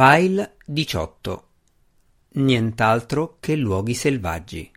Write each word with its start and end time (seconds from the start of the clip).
File 0.00 0.54
18 0.64 1.46
Nient'altro 2.34 3.38
che 3.40 3.56
luoghi 3.56 3.94
selvaggi. 3.94 4.70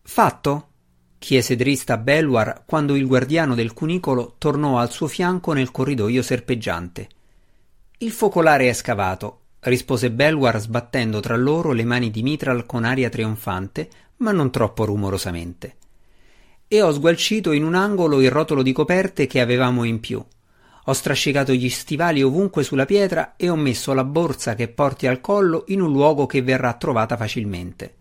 Fatto? 0.00 0.68
chiese 1.18 1.56
Drista 1.56 1.96
Belwar 1.96 2.62
quando 2.64 2.94
il 2.94 3.04
guardiano 3.04 3.56
del 3.56 3.72
cunicolo 3.72 4.36
tornò 4.38 4.78
al 4.78 4.92
suo 4.92 5.08
fianco 5.08 5.52
nel 5.52 5.72
corridoio 5.72 6.22
serpeggiante. 6.22 7.08
Il 7.98 8.12
focolare 8.12 8.68
è 8.68 8.72
scavato, 8.72 9.40
rispose 9.58 10.12
Belwar 10.12 10.60
sbattendo 10.60 11.18
tra 11.18 11.34
loro 11.34 11.72
le 11.72 11.82
mani 11.82 12.12
di 12.12 12.22
Mitral 12.22 12.64
con 12.64 12.84
aria 12.84 13.08
trionfante, 13.08 13.90
ma 14.18 14.30
non 14.30 14.52
troppo 14.52 14.84
rumorosamente. 14.84 15.74
E 16.68 16.80
ho 16.80 16.92
sgualcito 16.92 17.50
in 17.50 17.64
un 17.64 17.74
angolo 17.74 18.20
il 18.20 18.30
rotolo 18.30 18.62
di 18.62 18.70
coperte 18.70 19.26
che 19.26 19.40
avevamo 19.40 19.82
in 19.82 19.98
più. 19.98 20.24
Ho 20.88 20.92
strascicato 20.92 21.52
gli 21.52 21.68
stivali 21.68 22.22
ovunque 22.22 22.62
sulla 22.62 22.84
pietra 22.84 23.34
e 23.36 23.48
ho 23.48 23.56
messo 23.56 23.92
la 23.92 24.04
borsa 24.04 24.54
che 24.54 24.68
porti 24.68 25.08
al 25.08 25.20
collo 25.20 25.64
in 25.68 25.80
un 25.80 25.90
luogo 25.90 26.26
che 26.26 26.42
verrà 26.42 26.74
trovata 26.74 27.16
facilmente. 27.16 27.94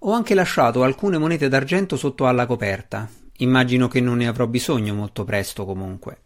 Ho 0.00 0.12
anche 0.12 0.34
lasciato 0.34 0.84
alcune 0.84 1.18
monete 1.18 1.48
d'argento 1.48 1.96
sotto 1.96 2.28
alla 2.28 2.46
coperta. 2.46 3.08
Immagino 3.38 3.88
che 3.88 4.00
non 4.00 4.18
ne 4.18 4.28
avrò 4.28 4.46
bisogno 4.46 4.94
molto 4.94 5.24
presto 5.24 5.64
comunque. 5.64 6.20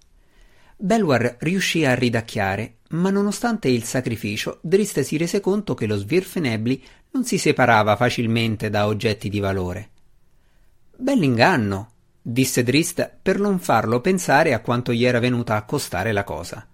Belwar 0.77 1.37
riuscì 1.39 1.87
a 1.87 1.95
ridacchiare, 1.95 2.79
ma 2.91 3.09
nonostante 3.09 3.69
il 3.69 3.85
sacrificio, 3.85 4.59
Drist 4.61 5.01
si 5.01 5.17
rese 5.17 5.41
conto 5.41 5.73
che 5.73 5.87
lo 5.87 5.97
Svirfenebli 5.97 6.83
non 7.13 7.25
si 7.25 7.39
separava 7.39 7.97
facilmente 7.97 8.69
da 8.69 8.87
oggetti 8.87 9.31
di 9.31 9.41
valore. 9.41 9.89
Bell'inganno, 10.97 11.92
disse 12.23 12.63
Drist 12.63 13.19
per 13.21 13.41
non 13.41 13.59
farlo 13.59 14.01
pensare 14.01 14.55
a 14.55 14.61
quanto 14.61 14.93
gli 14.93 15.05
era 15.05 15.19
venuta 15.19 15.57
a 15.57 15.65
costare 15.65 16.13
la 16.13 16.23
cosa. 16.23 16.67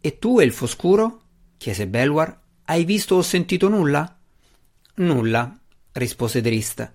E 0.00 0.18
tu, 0.18 0.40
Elfo 0.40 0.66
Scuro? 0.66 1.20
chiese 1.56 1.86
Belwar. 1.86 2.40
Hai 2.64 2.84
visto 2.84 3.14
o 3.14 3.22
sentito 3.22 3.68
nulla? 3.68 4.18
Nulla, 4.96 5.56
rispose 5.92 6.40
Drist. 6.40 6.92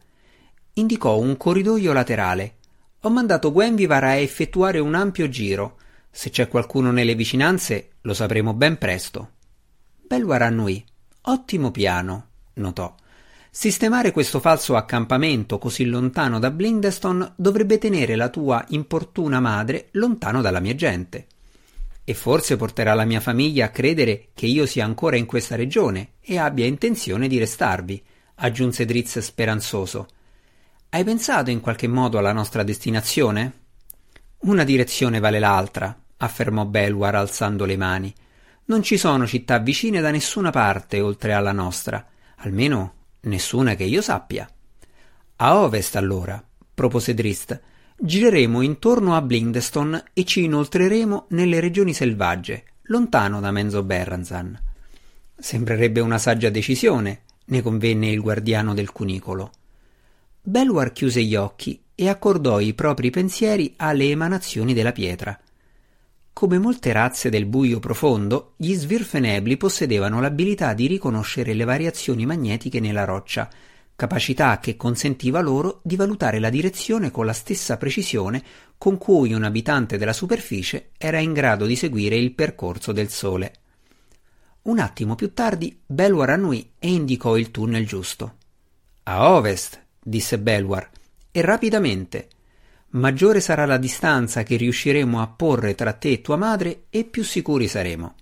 Indicò 0.74 1.18
un 1.18 1.38
corridoio 1.38 1.94
laterale. 1.94 2.56
Ho 3.02 3.10
mandato 3.10 3.52
Gwenvivar 3.52 4.04
a 4.04 4.16
effettuare 4.16 4.80
un 4.80 4.94
ampio 4.94 5.30
giro. 5.30 5.78
Se 6.10 6.30
c'è 6.30 6.48
qualcuno 6.50 6.92
nelle 6.92 7.16
vicinanze, 7.16 7.92
lo 8.02 8.14
sapremo 8.14 8.54
ben 8.54 8.78
presto. 8.78 9.32
Belwar 10.06 10.42
annui. 10.42 10.84
Ottimo 11.24 11.72
piano, 11.72 12.28
notò. 12.56 12.94
Sistemare 13.54 14.14
questo 14.14 14.40
falso 14.40 14.78
accampamento 14.78 15.58
così 15.58 15.84
lontano 15.84 16.40
da 16.40 16.52
Blindeston 16.52 17.34
dovrebbe 17.36 17.78
tenere 17.78 18.16
la 18.16 18.30
tua 18.30 18.64
importuna 18.70 19.42
madre 19.42 19.90
lontano 19.92 20.40
dalla 20.40 20.62
mia 20.62 20.74
gente. 20.74 21.28
E 22.06 22.14
forse 22.14 22.56
porterà 22.56 22.94
la 22.94 23.04
mia 23.04 23.20
famiglia 23.20 23.66
a 23.66 23.70
credere 23.70 24.30
che 24.34 24.46
io 24.46 24.66
sia 24.66 24.86
ancora 24.86 25.18
in 25.18 25.26
questa 25.26 25.58
regione 25.58 26.14
e 26.22 26.38
abbia 26.38 26.66
intenzione 26.66 27.28
di 27.28 27.38
restarvi, 27.40 28.02
aggiunse 28.36 28.86
Drizzt 28.86 29.20
speranzoso. 29.20 30.08
Hai 30.88 31.04
pensato 31.04 31.50
in 31.50 31.60
qualche 31.60 31.90
modo 31.90 32.18
alla 32.18 32.32
nostra 32.32 32.64
destinazione? 32.64 33.60
Una 34.44 34.64
direzione 34.64 35.20
vale 35.20 35.40
l'altra, 35.40 35.94
affermò 36.16 36.64
Belwar 36.64 37.16
alzando 37.16 37.66
le 37.66 37.76
mani. 37.76 38.16
Non 38.66 38.82
ci 38.82 38.98
sono 38.98 39.28
città 39.28 39.60
vicine 39.60 40.00
da 40.00 40.10
nessuna 40.10 40.52
parte 40.52 41.02
oltre 41.02 41.34
alla 41.34 41.52
nostra, 41.52 42.08
almeno 42.38 43.00
Nessuna 43.22 43.76
che 43.76 43.84
io 43.84 44.02
sappia. 44.02 44.50
A 45.38 45.58
ovest, 45.60 45.96
allora, 45.96 46.44
propose 46.74 47.14
Drist, 47.14 47.60
gireremo 47.96 48.62
intorno 48.62 49.16
a 49.16 49.22
Blindeston 49.22 50.04
e 50.14 50.24
ci 50.26 50.44
inoltreremo 50.44 51.28
nelle 51.30 51.60
regioni 51.60 51.94
selvagge, 51.94 52.64
lontano 52.84 53.40
da 53.40 53.52
Menzo 53.52 53.84
Berranzan. 53.84 54.60
Sembrerebbe 55.36 56.00
una 56.00 56.18
saggia 56.18 56.50
decisione, 56.50 57.22
ne 57.46 57.62
convenne 57.62 58.10
il 58.10 58.22
guardiano 58.22 58.74
del 58.74 58.92
cunicolo. 58.92 59.52
Belwar 60.42 60.92
chiuse 60.92 61.22
gli 61.24 61.36
occhi 61.36 61.80
e 61.94 62.10
accordò 62.10 62.60
i 62.60 62.74
propri 62.74 63.12
pensieri 63.12 63.76
alle 63.78 64.10
emanazioni 64.10 64.74
della 64.74 64.92
pietra. 64.92 65.40
Come 66.42 66.58
molte 66.58 66.92
razze 66.92 67.30
del 67.30 67.46
buio 67.46 67.78
profondo, 67.78 68.54
gli 68.56 68.74
svirfenebli 68.74 69.58
possedevano 69.58 70.20
l'abilità 70.20 70.74
di 70.74 70.88
riconoscere 70.88 71.54
le 71.54 71.66
variazioni 71.66 72.26
magnetiche 72.26 72.80
nella 72.80 73.06
roccia, 73.06 73.48
capacità 73.96 74.58
che 74.58 74.76
consentiva 74.76 75.40
loro 75.40 75.82
di 75.84 75.96
valutare 75.96 76.40
la 76.40 76.50
direzione 76.50 77.12
con 77.12 77.28
la 77.28 77.34
stessa 77.34 77.78
precisione 77.78 78.42
con 78.80 78.98
cui 78.98 79.34
un 79.34 79.44
abitante 79.44 80.00
della 80.00 80.14
superficie 80.14 80.90
era 80.98 81.20
in 81.20 81.32
grado 81.32 81.68
di 81.68 81.76
seguire 81.76 82.16
il 82.16 82.34
percorso 82.34 82.92
del 82.92 83.10
Sole. 83.10 83.54
Un 84.64 84.80
attimo 84.80 85.14
più 85.14 85.36
tardi 85.36 85.80
Belwar 85.86 86.32
annui 86.32 86.72
e 86.80 86.90
indicò 86.90 87.38
il 87.38 87.52
tunnel 87.52 87.86
giusto. 87.86 88.38
A 89.04 89.36
ovest, 89.36 89.80
disse 90.02 90.40
Belwar, 90.40 90.90
e 91.30 91.42
rapidamente 91.42 92.30
maggiore 92.92 93.40
sarà 93.40 93.66
la 93.66 93.78
distanza 93.78 94.44
che 94.44 94.56
riusciremo 94.56 95.22
a 95.22 95.28
porre 95.28 95.76
tra 95.76 95.94
te 95.94 96.12
e 96.12 96.22
tua 96.22 96.36
madre 96.36 96.86
e 96.90 97.04
più 97.06 97.24
sicuri 97.24 97.68
saremo. 97.68 98.16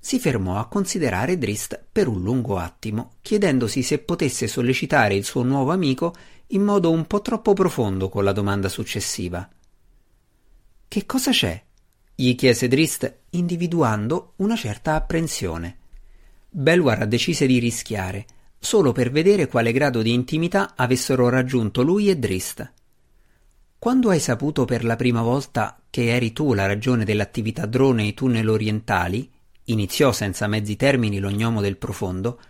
Si 0.00 0.18
fermò 0.18 0.58
a 0.58 0.68
considerare 0.68 1.38
Drist 1.38 1.82
per 1.90 2.06
un 2.06 2.22
lungo 2.22 2.56
attimo, 2.58 3.12
chiedendosi 3.20 3.82
se 3.82 3.98
potesse 3.98 4.46
sollecitare 4.46 5.14
il 5.14 5.24
suo 5.24 5.42
nuovo 5.42 5.72
amico 5.72 6.14
in 6.48 6.62
modo 6.62 6.90
un 6.90 7.06
po' 7.06 7.20
troppo 7.20 7.52
profondo 7.52 8.08
con 8.08 8.24
la 8.24 8.32
domanda 8.32 8.68
successiva. 8.68 9.48
Che 10.86 11.06
cosa 11.06 11.30
c'è? 11.30 11.62
gli 12.14 12.34
chiese 12.34 12.68
Drist, 12.68 13.16
individuando 13.30 14.32
una 14.36 14.56
certa 14.56 14.94
apprensione. 14.94 15.76
Belwar 16.48 17.06
decise 17.06 17.46
di 17.46 17.58
rischiare, 17.58 18.26
solo 18.58 18.92
per 18.92 19.10
vedere 19.10 19.46
quale 19.46 19.72
grado 19.72 20.00
di 20.02 20.12
intimità 20.12 20.72
avessero 20.74 21.28
raggiunto 21.28 21.82
lui 21.82 22.08
e 22.08 22.16
Drist. 22.16 22.72
Quando 23.78 24.10
hai 24.10 24.18
saputo 24.18 24.64
per 24.64 24.84
la 24.84 24.96
prima 24.96 25.22
volta 25.22 25.80
che 25.88 26.12
eri 26.12 26.32
tu 26.32 26.52
la 26.52 26.66
ragione 26.66 27.04
dell'attività 27.04 27.64
drone 27.64 28.02
nei 28.02 28.14
tunnel 28.14 28.48
orientali, 28.48 29.30
iniziò 29.64 30.10
senza 30.10 30.48
mezzi 30.48 30.74
termini 30.74 31.20
lo 31.20 31.30
gnomo 31.30 31.60
del 31.60 31.76
profondo, 31.76 32.40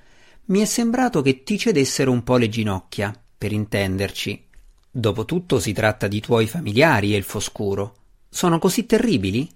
mi 0.46 0.60
è 0.60 0.64
sembrato 0.64 1.20
che 1.20 1.42
ti 1.42 1.58
cedessero 1.58 2.10
un 2.10 2.22
po' 2.22 2.38
le 2.38 2.48
ginocchia, 2.48 3.14
per 3.36 3.52
intenderci. 3.52 4.46
Dopotutto 4.90 5.60
si 5.60 5.74
tratta 5.74 6.08
di 6.08 6.20
tuoi 6.20 6.46
familiari, 6.46 7.14
elfo 7.14 7.40
scuro. 7.40 7.96
Sono 8.30 8.58
così 8.58 8.86
terribili? 8.86 9.46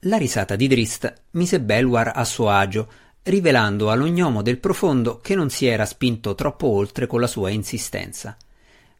La 0.00 0.18
risata 0.18 0.54
di 0.54 0.68
Drist 0.68 1.22
mise 1.30 1.62
Belwar 1.62 2.12
a 2.14 2.24
suo 2.24 2.50
agio, 2.50 2.90
rivelando 3.22 3.90
allo 3.90 4.06
gnomo 4.06 4.42
del 4.42 4.58
profondo 4.58 5.18
che 5.20 5.34
non 5.34 5.48
si 5.48 5.64
era 5.64 5.86
spinto 5.86 6.34
troppo 6.34 6.66
oltre 6.66 7.06
con 7.06 7.20
la 7.20 7.26
sua 7.26 7.48
insistenza. 7.48 8.36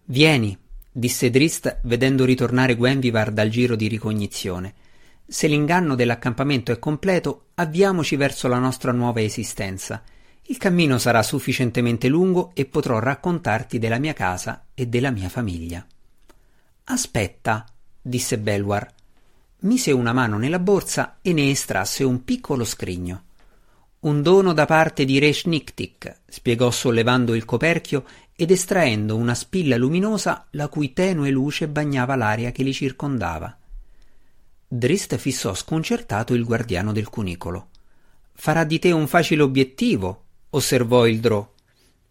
Vieni, 0.06 0.56
disse 0.98 1.30
Drist 1.30 1.78
vedendo 1.82 2.24
ritornare 2.24 2.74
Gwenvivar 2.74 3.30
dal 3.30 3.48
giro 3.48 3.76
di 3.76 3.86
ricognizione. 3.86 4.74
Se 5.24 5.46
l'inganno 5.46 5.94
dell'accampamento 5.94 6.72
è 6.72 6.78
completo, 6.78 7.50
avviamoci 7.54 8.16
verso 8.16 8.48
la 8.48 8.58
nostra 8.58 8.90
nuova 8.90 9.22
esistenza. 9.22 10.02
Il 10.42 10.56
cammino 10.56 10.98
sarà 10.98 11.22
sufficientemente 11.22 12.08
lungo 12.08 12.50
e 12.54 12.64
potrò 12.64 12.98
raccontarti 12.98 13.78
della 13.78 13.98
mia 13.98 14.12
casa 14.12 14.66
e 14.74 14.86
della 14.86 15.10
mia 15.10 15.28
famiglia. 15.28 15.86
Aspetta, 16.84 17.66
disse 18.00 18.38
Belwar. 18.38 18.88
Mise 19.60 19.92
una 19.92 20.12
mano 20.12 20.36
nella 20.36 20.58
borsa 20.58 21.18
e 21.22 21.32
ne 21.32 21.50
estrasse 21.50 22.02
un 22.02 22.24
piccolo 22.24 22.64
scrigno. 22.64 23.24
Un 24.00 24.22
dono 24.22 24.52
da 24.52 24.64
parte 24.64 25.04
di 25.04 25.18
Re 25.18 25.32
Schniktik, 25.32 26.20
spiegò 26.28 26.70
sollevando 26.70 27.34
il 27.34 27.44
coperchio 27.44 28.04
ed 28.40 28.52
estraendo 28.52 29.16
una 29.16 29.34
spilla 29.34 29.76
luminosa 29.76 30.46
la 30.50 30.68
cui 30.68 30.92
tenue 30.92 31.28
luce 31.28 31.66
bagnava 31.66 32.14
l'aria 32.14 32.52
che 32.52 32.62
li 32.62 32.72
circondava. 32.72 33.58
Drist 34.68 35.16
fissò 35.16 35.52
sconcertato 35.54 36.34
il 36.34 36.44
guardiano 36.44 36.92
del 36.92 37.08
cunicolo. 37.08 37.70
Farà 38.34 38.62
di 38.62 38.78
te 38.78 38.92
un 38.92 39.08
facile 39.08 39.42
obiettivo, 39.42 40.22
osservò 40.50 41.08
il 41.08 41.18
Drò. 41.18 41.52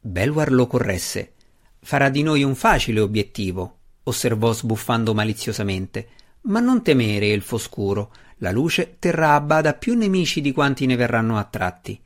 Belwar 0.02 0.52
lo 0.52 0.68
corresse. 0.68 1.32
Farà 1.80 2.10
di 2.10 2.24
noi 2.24 2.44
un 2.44 2.56
facile 2.56 3.00
obiettivo, 3.00 3.78
osservò 4.04 4.52
sbuffando 4.52 5.14
maliziosamente. 5.14 6.10
Ma 6.42 6.60
non 6.60 6.84
temere, 6.84 7.32
elfo 7.32 7.58
scuro, 7.58 8.12
la 8.40 8.52
luce 8.52 8.98
terrà 9.00 9.36
a 9.36 9.40
bada 9.40 9.76
più 9.76 9.96
nemici 9.96 10.42
di 10.42 10.52
quanti 10.52 10.88
ne 10.88 10.98
verranno 10.98 11.38
attratti. 11.38 11.98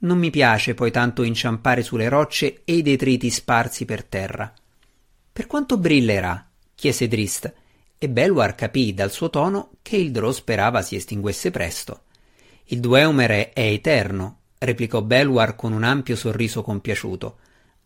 Non 0.00 0.18
mi 0.18 0.30
piace 0.30 0.74
poi 0.74 0.90
tanto 0.90 1.22
inciampare 1.22 1.82
sulle 1.82 2.08
rocce 2.08 2.62
e 2.64 2.74
i 2.76 2.82
detriti 2.82 3.28
sparsi 3.28 3.84
per 3.84 4.04
terra. 4.04 4.52
Per 5.32 5.46
quanto 5.46 5.76
brillerà? 5.76 6.48
chiese 6.74 7.06
Drist, 7.06 7.52
e 7.98 8.08
Belwar 8.08 8.54
capì 8.54 8.94
dal 8.94 9.10
suo 9.10 9.28
tono 9.28 9.72
che 9.82 9.96
il 9.96 10.10
Drò 10.10 10.32
sperava 10.32 10.80
si 10.80 10.96
estinguesse 10.96 11.50
presto. 11.50 12.04
Il 12.64 12.80
Dweomer 12.80 13.50
è 13.50 13.60
eterno, 13.60 14.38
replicò 14.56 15.02
Belwar 15.02 15.54
con 15.54 15.72
un 15.74 15.82
ampio 15.82 16.16
sorriso 16.16 16.62
compiaciuto, 16.62 17.36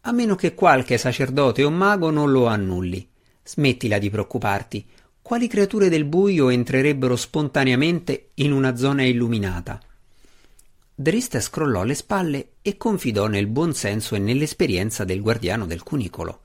a 0.03 0.13
meno 0.13 0.37
che 0.37 0.55
qualche 0.55 0.99
sacerdote 0.99 1.65
o 1.65 1.71
mago 1.71 2.11
non 2.11 2.31
lo 2.31 2.47
annulli. 2.47 3.09
Smettila 3.43 3.99
di 3.99 4.11
preoccuparti. 4.11 4.87
quali 5.21 5.49
creature 5.49 5.89
del 5.89 6.05
buio 6.05 6.49
entrerebbero 6.49 7.17
spontaneamente 7.17 8.31
in 8.35 8.53
una 8.53 8.77
zona 8.77 9.03
illuminata. 9.03 9.81
Drist 10.97 11.41
scrollò 11.41 11.83
le 11.83 11.95
spalle 11.95 12.51
e 12.63 12.77
confidò 12.77 13.27
nel 13.27 13.49
buon 13.49 13.75
senso 13.75 14.15
e 14.15 14.21
nell'esperienza 14.21 15.03
del 15.03 15.23
guardiano 15.23 15.67
del 15.67 15.83
cunicolo. 15.83 16.43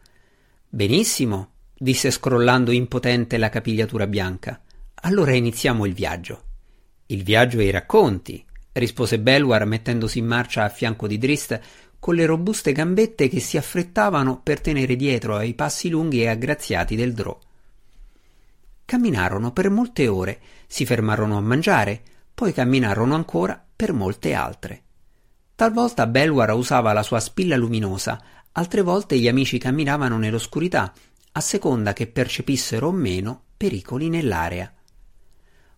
Benissimo, 0.68 1.52
disse 1.78 2.10
scrollando 2.10 2.72
impotente 2.72 3.38
la 3.38 3.50
capigliatura 3.50 4.08
bianca. 4.08 4.60
Allora 5.02 5.34
iniziamo 5.34 5.86
il 5.86 5.94
viaggio. 5.94 6.44
Il 7.06 7.22
viaggio 7.22 7.60
e 7.60 7.66
i 7.66 7.70
racconti, 7.70 8.44
rispose 8.72 9.20
Belwar 9.20 9.66
mettendosi 9.66 10.18
in 10.18 10.26
marcia 10.26 10.64
a 10.64 10.70
fianco 10.70 11.06
di 11.06 11.20
Drist 11.20 11.60
con 12.00 12.16
le 12.16 12.26
robuste 12.26 12.72
gambette 12.72 13.28
che 13.28 13.40
si 13.40 13.56
affrettavano 13.56 14.42
per 14.42 14.62
tenere 14.62 14.96
dietro 14.96 15.36
ai 15.36 15.54
passi 15.54 15.90
lunghi 15.90 16.24
e 16.24 16.28
aggraziati 16.28 16.96
del 16.96 17.14
drò. 17.14 17.38
Camminarono 18.84 19.52
per 19.52 19.70
molte 19.70 20.08
ore, 20.08 20.40
si 20.66 20.88
fermarono 20.88 21.38
a 21.38 21.42
mangiare, 21.42 22.02
poi 22.34 22.52
camminarono 22.52 23.14
ancora 23.14 23.64
per 23.80 23.94
molte 23.94 24.34
altre. 24.34 24.82
Talvolta 25.56 26.06
Belwar 26.06 26.52
usava 26.52 26.92
la 26.92 27.02
sua 27.02 27.22
spilla 27.22 27.56
luminosa, 27.56 28.22
altre 28.52 28.82
volte 28.82 29.18
gli 29.18 29.30
amici 29.30 29.58
camminavano 29.58 30.18
nell'oscurità, 30.18 30.92
a 31.32 31.40
seconda 31.40 31.94
che 31.94 32.08
percepissero 32.08 32.88
o 32.88 32.92
meno 32.92 33.44
pericoli 33.56 34.10
nell'area. 34.10 34.70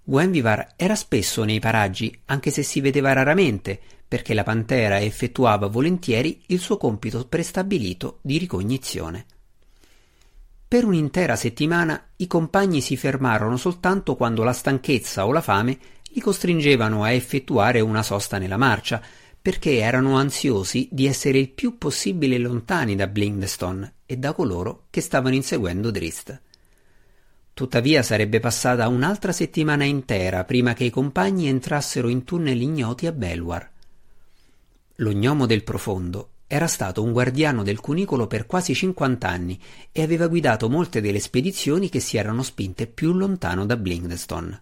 Gwenvivar 0.02 0.74
era 0.78 0.96
spesso 0.96 1.44
nei 1.44 1.60
paraggi, 1.60 2.22
anche 2.26 2.50
se 2.50 2.64
si 2.64 2.82
vedeva 2.82 3.14
raramente, 3.14 3.80
perché 4.08 4.34
la 4.34 4.42
pantera 4.42 5.00
effettuava 5.00 5.68
volentieri 5.68 6.42
il 6.48 6.60
suo 6.60 6.78
compito 6.78 7.28
prestabilito 7.28 8.18
di 8.24 8.40
ricognizione. 8.40 9.26
Per 10.68 10.86
un'intera 10.86 11.36
settimana 11.36 12.04
i 12.16 12.26
compagni 12.26 12.82
si 12.82 12.98
fermarono 12.98 13.58
soltanto 13.58 14.16
quando 14.16 14.42
la 14.42 14.54
stanchezza 14.54 15.28
o 15.28 15.32
la 15.32 15.42
fame 15.42 15.78
li 16.14 16.22
costringevano 16.22 17.04
a 17.04 17.12
effettuare 17.12 17.80
una 17.80 18.04
sosta 18.04 18.38
nella 18.38 18.58
marcia, 18.58 19.02
perché 19.42 19.78
erano 19.78 20.18
ansiosi 20.18 20.88
di 20.92 21.08
essere 21.08 21.40
il 21.40 21.50
più 21.50 21.78
possibile 21.78 22.38
lontani 22.38 22.96
da 22.96 23.08
Blindstone 23.08 23.94
e 24.06 24.18
da 24.18 24.34
coloro 24.34 24.86
che 24.90 25.02
stavano 25.02 25.34
inseguendo 25.34 25.90
Drist. 25.90 26.42
Tuttavia 27.54 28.04
sarebbe 28.04 28.40
passata 28.40 28.88
un'altra 28.88 29.32
settimana 29.32 29.84
intera 29.84 30.44
prima 30.44 30.74
che 30.74 30.84
i 30.84 30.90
compagni 30.90 31.48
entrassero 31.48 32.08
in 32.08 32.24
tunnel 32.24 32.62
ignoti 32.62 33.08
a 33.08 33.12
Belwar. 33.12 33.70
Lo 34.96 35.12
gnomo 35.12 35.46
del 35.46 35.64
profondo 35.64 36.30
era 36.46 36.68
stato 36.68 37.02
un 37.02 37.12
guardiano 37.12 37.64
del 37.64 37.80
cunicolo 37.80 38.28
per 38.28 38.46
quasi 38.46 38.76
cinquant'anni 38.76 39.60
e 39.92 40.02
aveva 40.02 40.28
guidato 40.28 40.70
molte 40.70 41.02
delle 41.02 41.20
spedizioni 41.20 41.90
che 41.90 42.00
si 42.00 42.18
erano 42.18 42.44
spinte 42.44 42.88
più 42.88 43.14
lontano 43.14 43.66
da 43.66 43.78
Blindstone. 43.78 44.62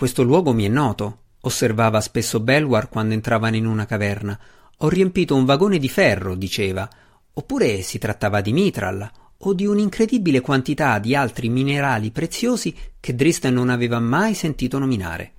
Questo 0.00 0.22
luogo 0.22 0.54
mi 0.54 0.64
è 0.64 0.68
noto, 0.68 1.18
osservava 1.42 2.00
spesso 2.00 2.40
Belwar 2.40 2.88
quando 2.88 3.12
entravano 3.12 3.56
in 3.56 3.66
una 3.66 3.84
caverna. 3.84 4.40
Ho 4.78 4.88
riempito 4.88 5.36
un 5.36 5.44
vagone 5.44 5.76
di 5.76 5.90
ferro, 5.90 6.34
diceva. 6.36 6.88
Oppure 7.34 7.82
si 7.82 7.98
trattava 7.98 8.40
di 8.40 8.50
mitral, 8.54 9.06
o 9.36 9.52
di 9.52 9.66
un'incredibile 9.66 10.40
quantità 10.40 10.98
di 10.98 11.14
altri 11.14 11.50
minerali 11.50 12.12
preziosi 12.12 12.74
che 12.98 13.14
Dristan 13.14 13.52
non 13.52 13.68
aveva 13.68 14.00
mai 14.00 14.32
sentito 14.32 14.78
nominare. 14.78 15.32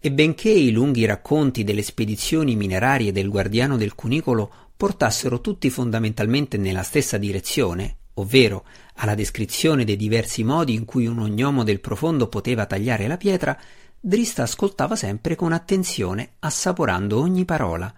E 0.00 0.10
benché 0.10 0.50
i 0.50 0.72
lunghi 0.72 1.04
racconti 1.04 1.62
delle 1.62 1.82
spedizioni 1.82 2.56
minerarie 2.56 3.12
del 3.12 3.28
guardiano 3.28 3.76
del 3.76 3.94
cunicolo 3.94 4.52
portassero 4.76 5.40
tutti 5.40 5.70
fondamentalmente 5.70 6.56
nella 6.56 6.82
stessa 6.82 7.16
direzione, 7.16 7.97
ovvero 8.18 8.64
alla 8.94 9.14
descrizione 9.14 9.84
dei 9.84 9.96
diversi 9.96 10.44
modi 10.44 10.74
in 10.74 10.84
cui 10.84 11.06
un 11.06 11.18
ognomo 11.18 11.62
del 11.64 11.80
profondo 11.80 12.28
poteva 12.28 12.66
tagliare 12.66 13.06
la 13.06 13.16
pietra, 13.16 13.58
Drista 14.00 14.42
ascoltava 14.42 14.96
sempre 14.96 15.34
con 15.34 15.52
attenzione, 15.52 16.34
assaporando 16.40 17.20
ogni 17.20 17.44
parola. 17.44 17.92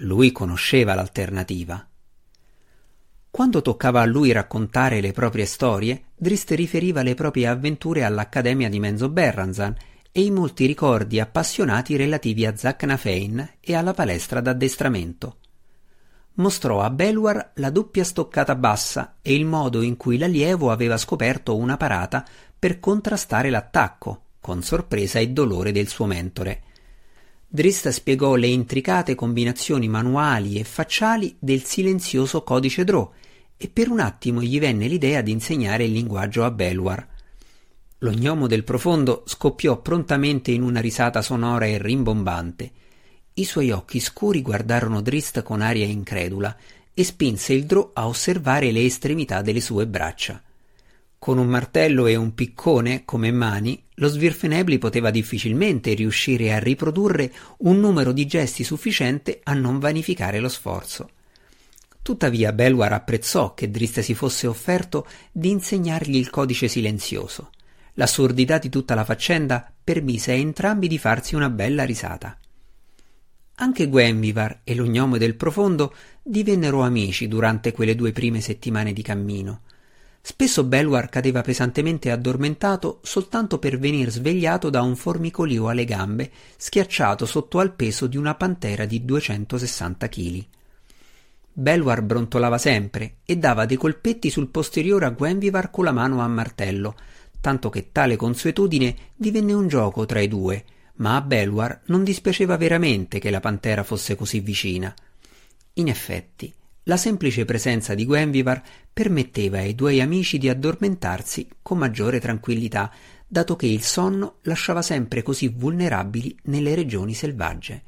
Lui 0.00 0.32
conosceva 0.32 0.94
l'alternativa. 0.94 1.86
Quando 3.30 3.62
toccava 3.62 4.00
a 4.00 4.06
lui 4.06 4.32
raccontare 4.32 5.00
le 5.00 5.12
proprie 5.12 5.44
storie, 5.44 6.04
Drist 6.16 6.50
riferiva 6.52 7.02
le 7.02 7.14
proprie 7.14 7.46
avventure 7.46 8.02
all'Accademia 8.02 8.68
di 8.68 8.80
Menzo 8.80 9.08
Berranzan 9.08 9.74
e 10.10 10.22
i 10.22 10.30
molti 10.30 10.66
ricordi 10.66 11.20
appassionati 11.20 11.96
relativi 11.96 12.46
a 12.46 12.56
Zacnafein 12.56 13.56
e 13.60 13.74
alla 13.74 13.92
palestra 13.92 14.40
d'addestramento 14.40 15.36
mostrò 16.36 16.80
a 16.80 16.90
Belwar 16.90 17.52
la 17.54 17.70
doppia 17.70 18.04
stoccata 18.04 18.54
bassa 18.54 19.16
e 19.22 19.34
il 19.34 19.44
modo 19.44 19.82
in 19.82 19.96
cui 19.96 20.18
l'allievo 20.18 20.70
aveva 20.70 20.96
scoperto 20.96 21.56
una 21.56 21.76
parata 21.76 22.24
per 22.58 22.80
contrastare 22.80 23.50
l'attacco, 23.50 24.22
con 24.40 24.62
sorpresa 24.62 25.18
e 25.18 25.28
dolore 25.28 25.72
del 25.72 25.88
suo 25.88 26.06
mentore. 26.06 26.62
Drist 27.48 27.88
spiegò 27.88 28.34
le 28.34 28.48
intricate 28.48 29.14
combinazioni 29.14 29.88
manuali 29.88 30.58
e 30.58 30.64
facciali 30.64 31.36
del 31.38 31.62
silenzioso 31.62 32.42
codice 32.42 32.84
Drò 32.84 33.10
e 33.56 33.68
per 33.68 33.88
un 33.88 34.00
attimo 34.00 34.42
gli 34.42 34.58
venne 34.58 34.88
l'idea 34.88 35.22
di 35.22 35.30
insegnare 35.30 35.84
il 35.84 35.92
linguaggio 35.92 36.44
a 36.44 36.50
Belwar. 36.50 37.06
Lo 38.00 38.12
gnomo 38.12 38.46
del 38.46 38.64
profondo 38.64 39.22
scoppiò 39.26 39.80
prontamente 39.80 40.50
in 40.50 40.62
una 40.62 40.80
risata 40.80 41.22
sonora 41.22 41.64
e 41.64 41.78
rimbombante 41.78 42.72
i 43.38 43.44
suoi 43.44 43.70
occhi 43.70 44.00
scuri 44.00 44.40
guardarono 44.40 45.02
Drist 45.02 45.42
con 45.42 45.60
aria 45.60 45.84
incredula 45.84 46.56
e 46.94 47.04
spinse 47.04 47.52
il 47.52 47.64
drò 47.66 47.90
a 47.92 48.08
osservare 48.08 48.72
le 48.72 48.84
estremità 48.84 49.42
delle 49.42 49.60
sue 49.60 49.86
braccia. 49.86 50.42
Con 51.18 51.36
un 51.36 51.46
martello 51.46 52.06
e 52.06 52.16
un 52.16 52.32
piccone 52.32 53.04
come 53.04 53.30
mani, 53.32 53.82
lo 53.96 54.08
Svirfenebli 54.08 54.78
poteva 54.78 55.10
difficilmente 55.10 55.92
riuscire 55.92 56.54
a 56.54 56.58
riprodurre 56.58 57.30
un 57.58 57.78
numero 57.78 58.12
di 58.12 58.26
gesti 58.26 58.64
sufficiente 58.64 59.40
a 59.42 59.52
non 59.52 59.80
vanificare 59.80 60.38
lo 60.38 60.48
sforzo. 60.48 61.10
Tuttavia 62.00 62.52
Belwar 62.54 62.94
apprezzò 62.94 63.52
che 63.52 63.70
Drist 63.70 64.00
si 64.00 64.14
fosse 64.14 64.46
offerto 64.46 65.06
di 65.30 65.50
insegnargli 65.50 66.16
il 66.16 66.30
codice 66.30 66.68
silenzioso. 66.68 67.50
L'assurdità 67.94 68.56
di 68.56 68.70
tutta 68.70 68.94
la 68.94 69.04
faccenda 69.04 69.70
permise 69.84 70.32
a 70.32 70.36
entrambi 70.36 70.88
di 70.88 70.96
farsi 70.96 71.34
una 71.34 71.50
bella 71.50 71.84
risata. 71.84 72.38
Anche 73.58 73.88
Guenvivar 73.88 74.60
e 74.64 74.74
lo 74.74 74.84
gnome 74.84 75.16
del 75.16 75.34
profondo 75.34 75.94
divennero 76.22 76.82
amici 76.82 77.26
durante 77.26 77.72
quelle 77.72 77.94
due 77.94 78.12
prime 78.12 78.42
settimane 78.42 78.92
di 78.92 79.00
cammino. 79.00 79.62
Spesso 80.20 80.62
Belwar 80.64 81.08
cadeva 81.08 81.40
pesantemente 81.40 82.10
addormentato 82.10 83.00
soltanto 83.02 83.58
per 83.58 83.78
venir 83.78 84.10
svegliato 84.10 84.68
da 84.68 84.82
un 84.82 84.94
formicolio 84.94 85.68
alle 85.68 85.86
gambe, 85.86 86.30
schiacciato 86.58 87.24
sotto 87.24 87.58
al 87.58 87.72
peso 87.72 88.06
di 88.06 88.18
una 88.18 88.34
pantera 88.34 88.84
di 88.84 89.02
260 89.02 90.08
kg. 90.08 90.44
Belwar 91.50 92.02
brontolava 92.02 92.58
sempre 92.58 93.18
e 93.24 93.38
dava 93.38 93.64
dei 93.64 93.78
colpetti 93.78 94.28
sul 94.28 94.48
posteriore 94.48 95.06
a 95.06 95.10
Guenvivar 95.10 95.70
con 95.70 95.84
la 95.84 95.92
mano 95.92 96.20
a 96.20 96.28
martello, 96.28 96.94
tanto 97.40 97.70
che 97.70 97.90
tale 97.90 98.16
consuetudine 98.16 98.94
divenne 99.16 99.54
un 99.54 99.66
gioco 99.66 100.04
tra 100.04 100.20
i 100.20 100.28
due, 100.28 100.62
ma 100.96 101.16
a 101.16 101.20
Belwar 101.20 101.82
non 101.86 102.04
dispiaceva 102.04 102.56
veramente 102.56 103.18
che 103.18 103.30
la 103.30 103.40
pantera 103.40 103.82
fosse 103.82 104.16
così 104.16 104.40
vicina. 104.40 104.94
In 105.74 105.88
effetti, 105.88 106.52
la 106.84 106.96
semplice 106.96 107.44
presenza 107.44 107.94
di 107.94 108.06
Gwenvivar 108.06 108.62
permetteva 108.92 109.58
ai 109.58 109.74
due 109.74 110.00
amici 110.00 110.38
di 110.38 110.48
addormentarsi 110.48 111.48
con 111.60 111.78
maggiore 111.78 112.20
tranquillità, 112.20 112.92
dato 113.26 113.56
che 113.56 113.66
il 113.66 113.82
sonno 113.82 114.36
lasciava 114.42 114.82
sempre 114.82 115.22
così 115.22 115.48
vulnerabili 115.48 116.38
nelle 116.44 116.74
regioni 116.74 117.12
selvagge. 117.12 117.82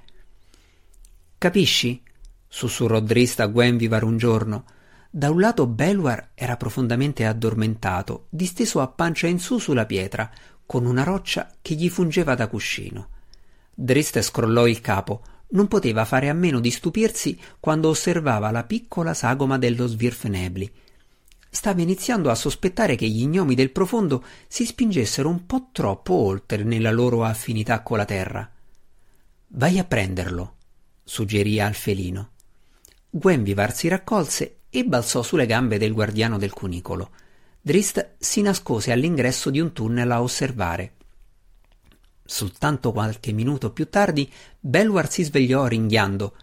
Capisci? 1.38 2.02
sussurrò 2.48 2.98
Drist 2.98 3.38
a 3.40 3.46
Gwenvivar 3.46 4.02
un 4.02 4.16
giorno. 4.16 4.64
Da 5.10 5.30
un 5.30 5.40
lato 5.40 5.66
Belwar 5.66 6.30
era 6.34 6.56
profondamente 6.56 7.24
addormentato, 7.24 8.26
disteso 8.30 8.80
a 8.80 8.88
pancia 8.88 9.28
in 9.28 9.38
su 9.38 9.58
sulla 9.58 9.86
pietra, 9.86 10.28
con 10.68 10.84
una 10.84 11.02
roccia 11.02 11.50
che 11.62 11.74
gli 11.74 11.88
fungeva 11.88 12.34
da 12.34 12.46
cuscino. 12.46 13.08
Drist 13.72 14.20
scrollò 14.20 14.66
il 14.66 14.82
capo. 14.82 15.22
Non 15.52 15.66
poteva 15.66 16.04
fare 16.04 16.28
a 16.28 16.34
meno 16.34 16.60
di 16.60 16.70
stupirsi 16.70 17.40
quando 17.58 17.88
osservava 17.88 18.50
la 18.50 18.64
piccola 18.64 19.14
sagoma 19.14 19.56
dello 19.56 19.86
Svirfenebli. 19.86 20.70
Stava 21.48 21.80
iniziando 21.80 22.28
a 22.28 22.34
sospettare 22.34 22.96
che 22.96 23.08
gli 23.08 23.26
gnomi 23.26 23.54
del 23.54 23.70
profondo 23.70 24.22
si 24.46 24.66
spingessero 24.66 25.26
un 25.26 25.46
po' 25.46 25.70
troppo 25.72 26.12
oltre 26.12 26.62
nella 26.64 26.90
loro 26.90 27.24
affinità 27.24 27.80
con 27.80 27.96
la 27.96 28.04
terra. 28.04 28.52
Vai 29.46 29.78
a 29.78 29.84
prenderlo, 29.84 30.56
suggerì 31.02 31.58
al 31.60 31.72
felino. 31.72 32.32
Gwenvivar 33.08 33.74
si 33.74 33.88
raccolse 33.88 34.58
e 34.68 34.84
balzò 34.84 35.22
sulle 35.22 35.46
gambe 35.46 35.78
del 35.78 35.94
guardiano 35.94 36.36
del 36.36 36.52
cunicolo. 36.52 37.10
Drist 37.60 38.14
si 38.18 38.40
nascose 38.40 38.92
all'ingresso 38.92 39.50
di 39.50 39.60
un 39.60 39.72
tunnel 39.72 40.10
a 40.10 40.22
osservare. 40.22 40.92
Soltanto 42.24 42.92
qualche 42.92 43.32
minuto 43.32 43.72
più 43.72 43.88
tardi 43.88 44.30
Belwar 44.58 45.10
si 45.10 45.22
svegliò 45.22 45.66
ringhiando. 45.66 46.36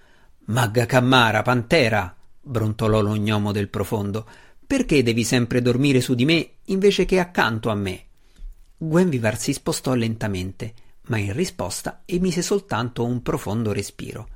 Magga 0.45 0.85
Cammara, 0.85 1.41
pantera! 1.41 2.15
brontolò 2.41 3.01
lo 3.01 3.15
gnomo 3.15 3.51
del 3.51 3.69
profondo. 3.69 4.27
Perché 4.65 5.03
devi 5.03 5.23
sempre 5.23 5.61
dormire 5.61 6.01
su 6.01 6.15
di 6.15 6.25
me 6.25 6.49
invece 6.65 7.05
che 7.05 7.19
accanto 7.19 7.69
a 7.69 7.75
me? 7.75 8.05
Gwenvivar 8.77 9.37
si 9.37 9.53
spostò 9.53 9.93
lentamente, 9.93 10.73
ma 11.07 11.17
in 11.17 11.33
risposta 11.33 12.01
emise 12.05 12.41
soltanto 12.41 13.05
un 13.05 13.21
profondo 13.21 13.71
respiro. 13.71 14.27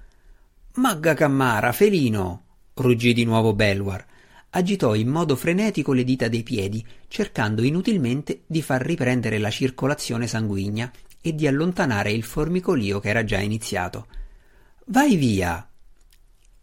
Magga 0.75 1.13
Cammara, 1.13 1.71
felino! 1.71 2.43
ruggì 2.75 3.13
di 3.13 3.25
nuovo 3.25 3.53
Belwar. 3.53 4.05
Agitò 4.51 4.95
in 4.95 5.09
modo 5.09 5.35
frenetico 5.35 5.93
le 5.93 6.03
dita 6.03 6.27
dei 6.27 6.43
piedi, 6.43 6.83
cercando 7.07 7.61
inutilmente 7.61 8.41
di 8.47 8.61
far 8.61 8.81
riprendere 8.81 9.37
la 9.37 9.51
circolazione 9.51 10.25
sanguigna 10.25 10.91
e 11.21 11.35
di 11.35 11.45
allontanare 11.45 12.11
il 12.11 12.23
formicolio 12.23 12.99
che 12.99 13.09
era 13.09 13.23
già 13.23 13.39
iniziato. 13.39 14.07
Vai 14.85 15.15
via! 15.17 15.69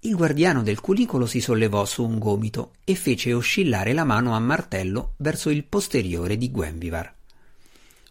Il 0.01 0.15
guardiano 0.15 0.63
del 0.63 0.81
cunicolo 0.81 1.27
si 1.27 1.41
sollevò 1.41 1.85
su 1.85 2.05
un 2.05 2.19
gomito 2.19 2.73
e 2.85 2.95
fece 2.95 3.33
oscillare 3.33 3.93
la 3.93 4.05
mano 4.05 4.35
a 4.35 4.39
martello 4.39 5.15
verso 5.19 5.51
il 5.51 5.65
posteriore 5.65 6.37
di 6.37 6.51
Gwenvivar. 6.51 7.15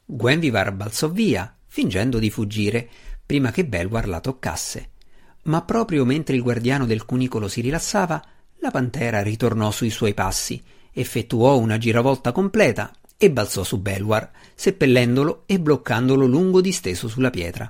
Gwenvivar 0.05 0.73
balzò 0.73 1.09
via, 1.09 1.55
fingendo 1.65 2.19
di 2.19 2.29
fuggire, 2.29 2.89
prima 3.25 3.51
che 3.51 3.65
Belwar 3.65 4.07
la 4.07 4.19
toccasse. 4.19 4.89
Ma 5.43 5.61
proprio 5.63 6.05
mentre 6.05 6.35
il 6.35 6.41
guardiano 6.41 6.85
del 6.85 7.05
cunicolo 7.05 7.47
si 7.47 7.61
rilassava, 7.61 8.21
la 8.65 8.71
pantera 8.71 9.21
ritornò 9.21 9.69
sui 9.69 9.91
suoi 9.91 10.15
passi, 10.15 10.59
effettuò 10.91 11.55
una 11.59 11.77
giravolta 11.77 12.31
completa 12.31 12.91
e 13.15 13.29
balzò 13.29 13.63
su 13.63 13.77
Belwar, 13.79 14.31
seppellendolo 14.55 15.43
e 15.45 15.59
bloccandolo 15.59 16.25
lungo 16.25 16.61
disteso 16.61 17.07
sulla 17.07 17.29
pietra. 17.29 17.69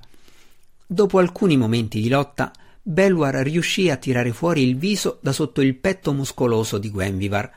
Dopo 0.87 1.19
alcuni 1.19 1.57
momenti 1.57 1.99
di 1.99 2.07
lotta, 2.07 2.53
Belwar 2.81 3.35
riuscì 3.35 3.89
a 3.89 3.97
tirare 3.97 4.31
fuori 4.31 4.61
il 4.61 4.77
viso 4.77 5.19
da 5.21 5.33
sotto 5.33 5.59
il 5.59 5.75
petto 5.75 6.13
muscoloso 6.13 6.77
di 6.77 6.89
Gwenvivar. 6.89 7.51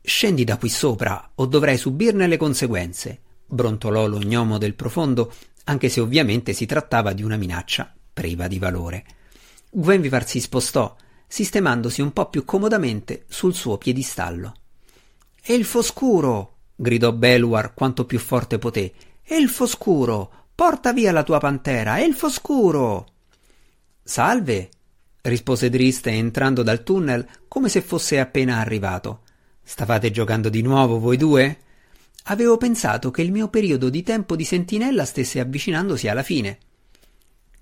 Scendi 0.00 0.44
da 0.44 0.56
qui 0.56 0.70
sopra, 0.70 1.32
o 1.34 1.44
dovrai 1.44 1.76
subirne 1.76 2.26
le 2.26 2.38
conseguenze, 2.38 3.20
brontolò 3.44 4.06
lo 4.06 4.18
gnomo 4.18 4.56
del 4.56 4.74
profondo, 4.74 5.30
anche 5.64 5.90
se 5.90 6.00
ovviamente 6.00 6.54
si 6.54 6.64
trattava 6.64 7.12
di 7.12 7.22
una 7.22 7.36
minaccia 7.36 7.92
priva 8.14 8.46
di 8.46 8.58
valore. 8.58 9.04
Gwenvivar 9.68 10.26
si 10.26 10.40
spostò, 10.40 10.96
sistemandosi 11.26 12.00
un 12.00 12.12
po' 12.12 12.28
più 12.28 12.44
comodamente 12.44 13.24
sul 13.28 13.54
suo 13.54 13.78
piedistallo. 13.78 14.54
Elfo 15.42 15.82
scuro! 15.82 16.54
gridò 16.74 17.12
Belwar 17.12 17.74
quanto 17.74 18.04
più 18.04 18.18
forte 18.18 18.58
poté. 18.58 18.92
Elfo 19.22 19.66
scuro! 19.66 20.32
Porta 20.54 20.92
via 20.92 21.12
la 21.12 21.22
tua 21.22 21.38
pantera, 21.38 22.00
elfo 22.00 22.30
scuro! 22.30 23.06
Salve! 24.02 24.70
rispose 25.22 25.68
Drist 25.68 26.06
entrando 26.06 26.62
dal 26.62 26.82
tunnel 26.82 27.26
come 27.48 27.68
se 27.68 27.82
fosse 27.82 28.20
appena 28.20 28.58
arrivato. 28.58 29.22
Stavate 29.62 30.10
giocando 30.10 30.48
di 30.48 30.62
nuovo 30.62 30.98
voi 30.98 31.16
due? 31.16 31.58
Avevo 32.24 32.56
pensato 32.56 33.10
che 33.10 33.22
il 33.22 33.32
mio 33.32 33.48
periodo 33.48 33.88
di 33.88 34.02
tempo 34.02 34.36
di 34.36 34.44
sentinella 34.44 35.04
stesse 35.04 35.40
avvicinandosi 35.40 36.08
alla 36.08 36.22
fine. 36.22 36.58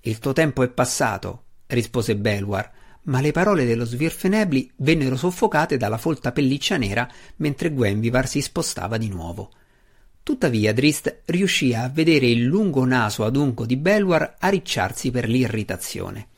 Il 0.01 0.19
tuo 0.19 0.33
tempo 0.33 0.63
è 0.63 0.69
passato, 0.69 1.43
rispose 1.67 2.15
Belwar, 2.15 2.71
ma 3.05 3.21
le 3.21 3.31
parole 3.31 3.65
dello 3.65 3.85
Svirfenebli 3.85 4.71
vennero 4.77 5.15
soffocate 5.15 5.77
dalla 5.77 5.97
folta 5.97 6.31
pelliccia 6.31 6.77
nera 6.77 7.09
mentre 7.37 7.71
Gwenvivar 7.71 8.27
si 8.27 8.41
spostava 8.41 8.97
di 8.97 9.09
nuovo. 9.09 9.51
Tuttavia 10.23 10.73
Drist 10.73 11.21
riuscì 11.25 11.73
a 11.73 11.87
vedere 11.87 12.25
il 12.25 12.43
lungo 12.43 12.83
naso 12.83 13.25
adunco 13.25 13.65
di 13.65 13.77
Belwar 13.77 14.35
arricciarsi 14.39 15.11
per 15.11 15.29
l'irritazione. 15.29 16.29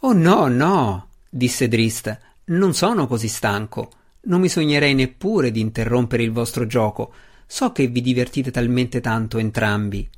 Oh 0.00 0.12
no, 0.12 0.46
no, 0.46 1.08
disse 1.28 1.66
Drist, 1.66 2.16
non 2.44 2.72
sono 2.72 3.06
così 3.06 3.28
stanco. 3.28 3.90
Non 4.24 4.40
mi 4.40 4.48
sognerei 4.48 4.94
neppure 4.94 5.50
di 5.50 5.60
interrompere 5.60 6.22
il 6.22 6.30
vostro 6.30 6.66
gioco. 6.66 7.12
So 7.46 7.72
che 7.72 7.88
vi 7.88 8.00
divertite 8.00 8.52
talmente 8.52 9.00
tanto 9.00 9.38
entrambi. 9.38 10.08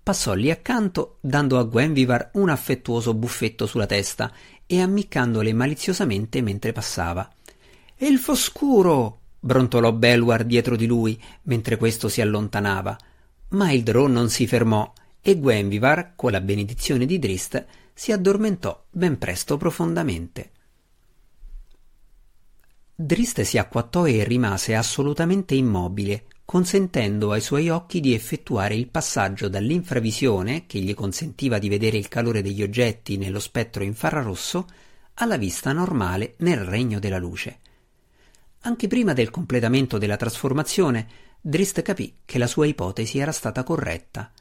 Passò 0.00 0.34
lì 0.34 0.50
accanto, 0.50 1.18
dando 1.20 1.58
a 1.58 1.64
Gwenvivar 1.64 2.30
un 2.34 2.48
affettuoso 2.48 3.12
buffetto 3.12 3.66
sulla 3.66 3.86
testa 3.86 4.32
e 4.70 4.82
ammiccandole 4.82 5.54
maliziosamente 5.54 6.42
mentre 6.42 6.72
passava. 6.72 7.28
Elfo 7.96 8.34
scuro! 8.34 9.20
brontolò 9.40 9.92
Belwar 9.92 10.44
dietro 10.44 10.76
di 10.76 10.86
lui 10.86 11.18
mentre 11.44 11.78
questo 11.78 12.10
si 12.10 12.20
allontanava. 12.20 12.96
Ma 13.50 13.72
il 13.72 13.82
drò 13.82 14.06
non 14.06 14.28
si 14.28 14.46
fermò 14.46 14.92
e 15.22 15.38
Gwenvivar, 15.38 16.12
con 16.14 16.32
la 16.32 16.42
benedizione 16.42 17.06
di 17.06 17.18
Drist, 17.18 17.64
si 17.94 18.12
addormentò 18.12 18.84
ben 18.90 19.16
presto 19.16 19.56
profondamente. 19.56 20.50
Drist 22.94 23.40
si 23.40 23.56
acquattò 23.56 24.06
e 24.06 24.22
rimase 24.24 24.74
assolutamente 24.74 25.54
immobile, 25.54 26.24
consentendo 26.48 27.32
ai 27.32 27.42
suoi 27.42 27.68
occhi 27.68 28.00
di 28.00 28.14
effettuare 28.14 28.74
il 28.74 28.88
passaggio 28.88 29.48
dall'infravisione, 29.48 30.64
che 30.64 30.78
gli 30.78 30.94
consentiva 30.94 31.58
di 31.58 31.68
vedere 31.68 31.98
il 31.98 32.08
calore 32.08 32.40
degli 32.40 32.62
oggetti 32.62 33.18
nello 33.18 33.38
spettro 33.38 33.82
infrarosso, 33.82 34.66
alla 35.16 35.36
vista 35.36 35.74
normale 35.74 36.36
nel 36.38 36.60
regno 36.60 36.98
della 37.00 37.18
luce. 37.18 37.58
Anche 38.60 38.88
prima 38.88 39.12
del 39.12 39.28
completamento 39.28 39.98
della 39.98 40.16
trasformazione, 40.16 41.06
Drist 41.38 41.82
capì 41.82 42.14
che 42.24 42.38
la 42.38 42.46
sua 42.46 42.64
ipotesi 42.64 43.18
era 43.18 43.32
stata 43.32 43.62
corretta. 43.62 44.32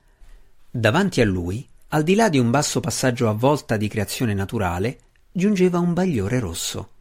Davanti 0.72 1.20
a 1.20 1.26
lui, 1.26 1.68
al 1.90 2.04
di 2.04 2.16
là 2.16 2.30
di 2.30 2.40
un 2.40 2.50
basso 2.50 2.80
passaggio 2.80 3.28
a 3.28 3.34
volta 3.34 3.76
di 3.76 3.90
creazione 3.90 4.34
naturale, 4.34 5.00
giungeva 5.30 5.80
un 5.80 5.92
bagliore 5.92 6.40
rosso. 6.40 6.92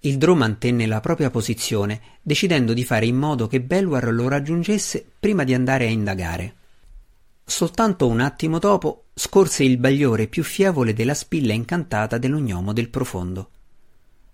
Il 0.00 0.16
Drò 0.16 0.34
mantenne 0.34 0.86
la 0.86 1.00
propria 1.00 1.28
posizione, 1.28 2.00
decidendo 2.22 2.72
di 2.72 2.84
fare 2.84 3.06
in 3.06 3.16
modo 3.16 3.48
che 3.48 3.60
Belwar 3.60 4.12
lo 4.12 4.28
raggiungesse 4.28 5.04
prima 5.18 5.42
di 5.42 5.54
andare 5.54 5.86
a 5.86 5.90
indagare. 5.90 6.54
Soltanto 7.44 8.06
un 8.06 8.20
attimo 8.20 8.58
dopo 8.58 9.06
scorse 9.14 9.64
il 9.64 9.78
bagliore 9.78 10.28
più 10.28 10.44
fievole 10.44 10.92
della 10.92 11.14
spilla 11.14 11.52
incantata 11.52 12.18
dell'ognomo 12.18 12.72
del 12.72 12.90
profondo. 12.90 13.50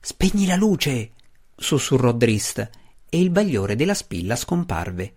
Spegni 0.00 0.46
la 0.46 0.56
luce! 0.56 1.12
sussurrò 1.56 2.12
Drist, 2.12 2.68
e 3.08 3.20
il 3.20 3.30
bagliore 3.30 3.76
della 3.76 3.94
spilla 3.94 4.36
scomparve. 4.36 5.14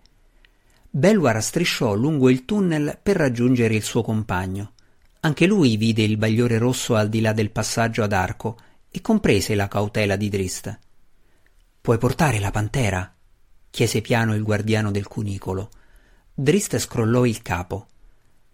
Belwar 0.88 1.42
strisciò 1.42 1.94
lungo 1.94 2.30
il 2.30 2.46
tunnel 2.46 2.98
per 3.02 3.16
raggiungere 3.16 3.74
il 3.74 3.82
suo 3.82 4.02
compagno. 4.02 4.72
Anche 5.20 5.46
lui 5.46 5.76
vide 5.76 6.02
il 6.02 6.16
bagliore 6.16 6.56
rosso 6.56 6.94
al 6.94 7.10
di 7.10 7.20
là 7.20 7.32
del 7.32 7.50
passaggio 7.50 8.02
ad 8.02 8.12
arco 8.12 8.56
e 8.90 9.00
comprese 9.00 9.54
la 9.54 9.68
cautela 9.68 10.16
di 10.16 10.28
Drist. 10.28 10.78
Puoi 11.80 11.98
portare 11.98 12.38
la 12.38 12.50
pantera? 12.50 13.14
chiese 13.70 14.00
piano 14.00 14.34
il 14.34 14.42
guardiano 14.42 14.90
del 14.90 15.06
cunicolo. 15.06 15.70
Drist 16.34 16.78
scrollò 16.78 17.24
il 17.24 17.42
capo. 17.42 17.88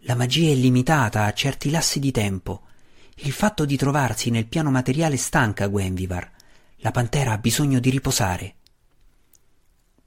La 0.01 0.15
magia 0.15 0.51
è 0.51 0.55
limitata 0.55 1.25
a 1.25 1.33
certi 1.33 1.71
lassi 1.71 1.99
di 1.99 2.11
tempo. 2.11 2.67
Il 3.17 3.33
fatto 3.33 3.65
di 3.65 3.77
trovarsi 3.77 4.31
nel 4.31 4.47
piano 4.47 4.71
materiale 4.71 5.17
stanca 5.17 5.67
Gwenvivar. 5.67 6.31
La 6.79 6.91
pantera 6.91 7.33
ha 7.33 7.39
bisogno 7.39 7.79
di 7.79 7.91
riposare. 7.91 8.55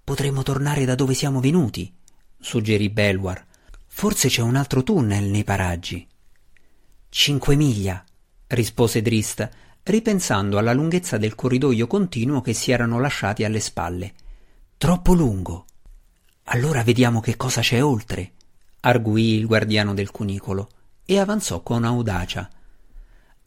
Potremmo 0.04 0.44
tornare 0.44 0.86
da 0.86 0.96
dove 0.96 1.14
siamo 1.14 1.40
venuti, 1.40 1.94
suggerì 2.40 2.90
Belwar. 2.90 3.46
Forse 3.88 4.30
c'è 4.30 4.42
un 4.42 4.56
altro 4.56 4.84
tunnel 4.84 5.26
nei 5.26 5.44
paraggi. 5.44 6.08
Cinque 7.10 7.56
miglia, 7.56 8.04
rispose 8.48 9.02
Drist, 9.02 9.50
ripensando 9.88 10.58
alla 10.58 10.74
lunghezza 10.74 11.18
del 11.18 11.34
corridoio 11.34 11.88
continuo 11.88 12.42
che 12.42 12.54
si 12.54 12.72
erano 12.72 13.00
lasciati 13.00 13.46
alle 13.46 13.62
spalle. 13.62 14.14
Troppo 14.78 15.14
lungo. 15.14 15.66
Allora 16.46 16.84
vediamo 16.84 17.22
che 17.22 17.38
cosa 17.38 17.62
c'è 17.62 17.82
oltre, 17.82 18.34
arguì 18.82 19.36
il 19.36 19.46
guardiano 19.46 19.94
del 19.94 20.12
cunicolo 20.12 20.70
e 21.06 21.20
avanzò 21.20 21.62
con 21.62 21.86
audacia. 21.86 22.50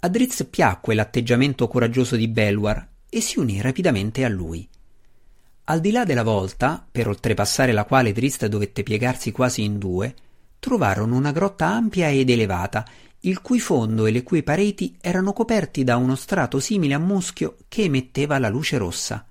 A 0.01 0.09
Drizzt 0.09 0.45
piacque 0.45 0.95
l'atteggiamento 0.95 1.69
coraggioso 1.69 2.17
di 2.17 2.27
Belwar 2.27 2.89
e 3.11 3.21
si 3.21 3.39
unì 3.39 3.61
rapidamente 3.61 4.25
a 4.25 4.29
lui. 4.29 4.67
Al 5.65 5.81
di 5.81 5.91
là 5.91 6.05
della 6.05 6.25
volta, 6.25 6.85
per 6.91 7.07
oltrepassare 7.07 7.73
la 7.73 7.85
quale 7.85 8.13
Drizzt 8.13 8.47
dovette 8.47 8.83
piegarsi 8.83 9.31
quasi 9.31 9.63
in 9.63 9.79
due, 9.79 10.15
trovarono 10.59 11.17
una 11.17 11.33
grotta 11.33 11.67
ampia 11.67 12.09
ed 12.09 12.31
elevata 12.31 12.87
il 13.21 13.41
cui 13.43 13.61
fondo 13.61 14.07
e 14.07 14.11
le 14.11 14.23
cui 14.23 14.43
pareti 14.43 14.97
erano 15.01 15.33
coperti 15.33 15.85
da 15.85 15.97
uno 15.97 16.15
strato 16.15 16.59
simile 16.59 16.95
a 16.95 16.99
muschio 16.99 17.57
che 17.69 17.83
emetteva 17.83 18.39
la 18.39 18.49
luce 18.49 18.79
rossa. 18.79 19.27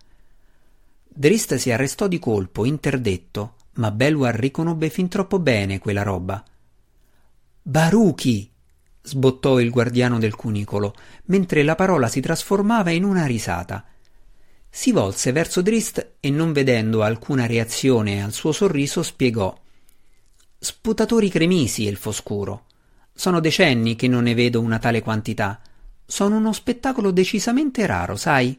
Drist 1.08 1.55
si 1.55 1.72
arrestò 1.72 2.08
di 2.08 2.19
colpo, 2.19 2.65
interdetto, 2.65 3.55
ma 3.74 3.91
Belwar 3.91 4.36
riconobbe 4.36 4.89
fin 4.89 5.08
troppo 5.08 5.39
bene 5.39 5.79
quella 5.79 6.03
roba. 6.03 6.43
Baruchi! 7.62 8.50
sbottò 9.01 9.60
il 9.60 9.72
guardiano 9.72 10.19
del 10.19 10.36
cunicolo, 10.36 10.93
mentre 11.25 11.63
la 11.63 11.75
parola 11.75 12.08
si 12.08 12.19
trasformava 12.19 12.91
in 12.91 13.03
una 13.03 13.25
risata. 13.25 13.84
Si 14.69 14.91
volse 14.91 15.31
verso 15.31 15.62
Drist 15.62 16.15
e, 16.19 16.29
non 16.29 16.53
vedendo 16.53 17.01
alcuna 17.01 17.48
reazione 17.48 18.24
al 18.24 18.34
suo 18.34 18.51
sorriso, 18.51 19.01
spiegò 19.01 19.58
Sputatori 20.62 21.29
cremisi, 21.29 21.88
elfo 21.88 22.12
scuro. 22.12 22.65
Sono 23.19 23.41
decenni 23.41 23.97
che 23.97 24.07
non 24.07 24.23
ne 24.23 24.33
vedo 24.33 24.61
una 24.61 24.79
tale 24.79 25.01
quantità. 25.01 25.59
Sono 26.05 26.38
uno 26.38 26.53
spettacolo 26.53 27.11
decisamente 27.11 27.85
raro, 27.85 28.15
sai? 28.15 28.57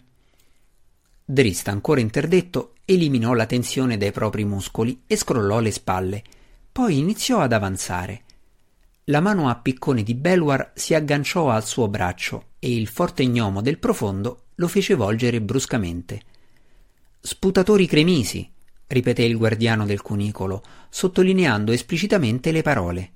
Drist, 1.25 1.69
ancora 1.69 2.03
interdetto, 2.03 2.75
eliminò 2.85 3.33
la 3.33 3.47
tensione 3.47 3.97
dai 3.97 4.13
propri 4.13 4.45
muscoli 4.45 5.05
e 5.07 5.17
scrollò 5.17 5.61
le 5.61 5.71
spalle. 5.71 6.23
Poi 6.71 6.99
iniziò 6.99 7.41
ad 7.41 7.55
avanzare. 7.55 8.23
La 9.05 9.21
mano 9.21 9.49
a 9.49 9.57
piccone 9.57 10.03
di 10.03 10.15
Belwar 10.15 10.73
si 10.75 10.93
agganciò 10.93 11.49
al 11.49 11.65
suo 11.65 11.89
braccio 11.89 12.49
e 12.59 12.77
il 12.77 12.87
forte 12.87 13.25
gnomo 13.25 13.63
del 13.63 13.79
profondo 13.79 14.49
lo 14.57 14.69
fece 14.69 14.95
volgere 14.95 15.41
bruscamente. 15.41 16.21
Sputatori 17.19 17.87
cremisi, 17.87 18.47
ripeté 18.89 19.23
il 19.23 19.39
guardiano 19.39 19.87
del 19.87 20.03
cunicolo, 20.03 20.63
sottolineando 20.91 21.73
esplicitamente 21.73 22.53
le 22.53 22.61
parole. 22.61 23.13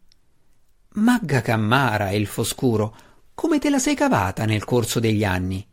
Magga 0.97 1.41
Cammara, 1.41 2.13
elfo 2.13 2.45
scuro, 2.45 2.97
come 3.35 3.59
te 3.59 3.69
la 3.69 3.81
sei 3.81 3.97
cavata 3.97 4.45
nel 4.45 4.63
corso 4.63 5.01
degli 5.01 5.25
anni? 5.25 5.67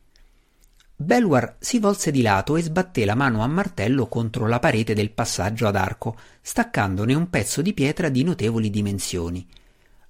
Belwar 0.95 1.57
si 1.59 1.77
volse 1.77 2.09
di 2.09 2.23
lato 2.23 2.55
e 2.57 2.63
sbatté 2.63 3.05
la 3.05 3.13
mano 3.13 3.43
a 3.43 3.47
martello 3.47 4.07
contro 4.07 4.47
la 4.47 4.57
parete 4.57 4.95
del 4.95 5.11
passaggio 5.11 5.67
ad 5.67 5.75
arco, 5.75 6.17
staccandone 6.41 7.13
un 7.13 7.29
pezzo 7.29 7.61
di 7.61 7.71
pietra 7.73 8.09
di 8.09 8.23
notevoli 8.23 8.71
dimensioni. 8.71 9.47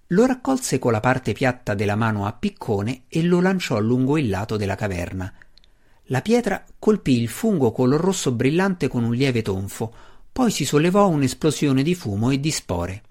Lo 0.07 0.25
raccolse 0.25 0.79
con 0.79 0.93
la 0.93 1.01
parte 1.01 1.33
piatta 1.33 1.73
della 1.73 1.97
mano 1.97 2.25
a 2.25 2.31
piccone 2.31 3.03
e 3.09 3.21
lo 3.21 3.41
lanciò 3.41 3.81
lungo 3.81 4.17
il 4.17 4.29
lato 4.29 4.55
della 4.55 4.75
caverna. 4.75 5.33
La 6.03 6.21
pietra 6.21 6.63
colpì 6.79 7.19
il 7.19 7.27
fungo 7.27 7.73
color 7.73 7.99
rosso 7.99 8.31
brillante 8.31 8.87
con 8.87 9.03
un 9.03 9.13
lieve 9.13 9.41
tonfo, 9.41 9.93
poi 10.31 10.51
si 10.51 10.63
sollevò 10.63 11.09
un'esplosione 11.09 11.83
di 11.83 11.95
fumo 11.95 12.29
e 12.29 12.39
di 12.39 12.51
spore. 12.51 13.03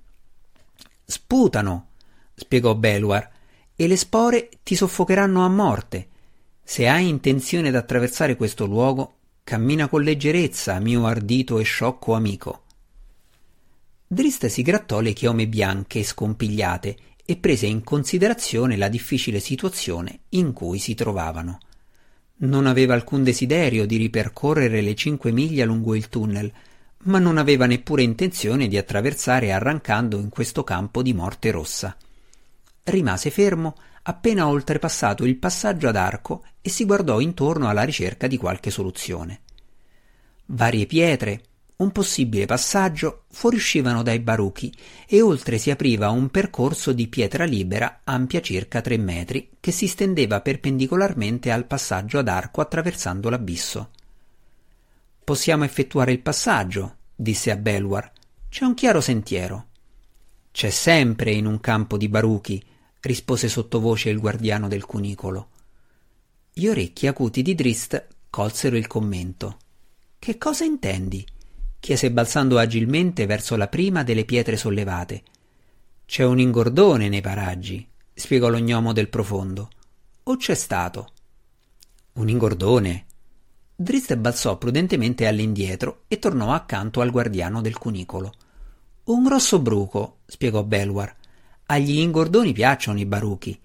Sputano, 1.04 1.88
spiegò 2.40 2.75
Belwar, 2.75 3.30
e 3.76 3.87
le 3.87 3.97
spore 3.97 4.49
ti 4.62 4.75
soffocheranno 4.75 5.44
a 5.44 5.49
morte. 5.49 6.09
Se 6.62 6.88
hai 6.88 7.09
intenzione 7.09 7.70
d'attraversare 7.70 8.37
questo 8.37 8.64
luogo, 8.66 9.14
cammina 9.44 9.88
con 9.88 10.02
leggerezza, 10.02 10.78
mio 10.80 11.06
ardito 11.06 11.59
e 11.59 11.62
sciocco 11.64 12.14
amico. 12.14 12.62
Drist 14.06 14.47
si 14.47 14.62
grattò 14.62 15.00
le 15.00 15.12
chiome 15.12 15.47
bianche 15.47 16.02
scompigliate 16.02 16.97
e 17.25 17.37
prese 17.37 17.66
in 17.66 17.85
considerazione 17.85 18.76
la 18.76 18.88
difficile 18.88 19.38
situazione 19.38 20.20
in 20.30 20.52
cui 20.52 20.78
si 20.78 20.94
trovavano. 20.94 21.59
Non 22.42 22.66
aveva 22.66 22.94
alcun 22.94 23.23
desiderio 23.23 23.87
di 23.87 23.97
ripercorrere 23.97 24.80
le 24.80 24.94
cinque 24.94 25.30
miglia 25.30 25.64
lungo 25.64 25.94
il 25.94 26.09
tunnel, 26.09 26.50
ma 27.04 27.18
non 27.18 27.38
aveva 27.38 27.66
neppure 27.66 28.02
intenzione 28.02 28.66
di 28.66 28.76
attraversare 28.76 29.52
arrancando 29.52 30.18
in 30.18 30.28
questo 30.28 30.64
campo 30.64 31.02
di 31.02 31.12
morte 31.12 31.50
rossa. 31.50 31.97
Rimase 32.84 33.30
fermo 33.30 33.75
appena 34.02 34.49
oltrepassato 34.49 35.25
il 35.25 35.37
passaggio 35.37 35.88
ad 35.88 35.96
arco 35.96 36.44
e 36.60 36.70
si 36.70 36.84
guardò 36.84 37.20
intorno 37.20 37.68
alla 37.68 37.82
ricerca 37.82 38.26
di 38.26 38.37
qualche 38.37 38.70
soluzione. 38.70 39.40
Varie 40.46 40.87
pietre, 40.87 41.42
un 41.80 41.92
possibile 41.92 42.44
passaggio 42.44 43.25
fuoriuscivano 43.30 44.02
dai 44.02 44.18
baruchi 44.20 44.75
e 45.06 45.22
oltre 45.22 45.56
si 45.58 45.70
apriva 45.70 46.10
un 46.10 46.28
percorso 46.28 46.92
di 46.92 47.08
pietra 47.08 47.44
libera 47.44 48.00
ampia 48.04 48.40
circa 48.40 48.80
tre 48.80 48.99
metri 48.99 49.50
che 49.60 49.70
si 49.70 49.87
stendeva 49.87 50.40
perpendicolarmente 50.40 51.50
al 51.50 51.66
passaggio 51.66 52.18
ad 52.18 52.28
arco 52.28 52.60
attraversando 52.60 53.30
l'abisso. 53.30 53.90
Possiamo 55.25 55.64
effettuare 55.64 56.12
il 56.12 56.20
passaggio, 56.20 56.96
disse 57.14 57.50
a 57.50 57.56
Belwar. 57.56 58.10
C'è 58.49 58.64
un 58.64 58.75
chiaro 58.75 59.00
sentiero. 59.00 59.68
C'è 60.61 60.69
sempre 60.69 61.33
in 61.33 61.47
un 61.47 61.59
campo 61.59 61.97
di 61.97 62.11
baruchi, 62.11 62.62
rispose 63.00 63.49
sottovoce 63.49 64.11
il 64.11 64.21
guardiano 64.21 64.69
del 64.69 64.85
cunicolo. 64.85 65.49
Gli 66.52 66.67
orecchi 66.67 67.07
acuti 67.07 67.40
di 67.40 67.55
Drist 67.55 68.09
colsero 68.29 68.76
il 68.76 68.87
commento. 68.87 69.57
Che 70.19 70.37
cosa 70.37 70.64
intendi? 70.64 71.26
chiese 71.79 72.11
balzando 72.11 72.59
agilmente 72.59 73.25
verso 73.25 73.57
la 73.57 73.69
prima 73.69 74.02
delle 74.02 74.26
pietre 74.26 74.59
sollevate. 74.59 75.23
C'è 76.05 76.25
un 76.25 76.38
ingordone 76.38 77.09
nei 77.09 77.23
paraggi, 77.23 77.88
spiegò 78.12 78.50
lo 78.50 78.59
gnomo 78.59 78.93
del 78.93 79.09
profondo. 79.09 79.71
O 80.25 80.37
c'è 80.37 80.55
stato? 80.55 81.13
Un 82.13 82.28
ingordone? 82.28 83.06
Drist 83.75 84.15
balzò 84.15 84.58
prudentemente 84.58 85.26
all'indietro 85.26 86.02
e 86.06 86.19
tornò 86.19 86.52
accanto 86.52 87.00
al 87.00 87.11
guardiano 87.11 87.63
del 87.63 87.78
cunicolo. 87.78 88.34
Un 89.10 89.25
grosso 89.25 89.58
bruco, 89.58 90.18
spiegò 90.26 90.62
Belwar. 90.62 91.12
Agli 91.66 91.99
ingordoni 91.99 92.52
piacciono 92.52 93.00
i 93.00 93.06
baruchi. 93.06 93.58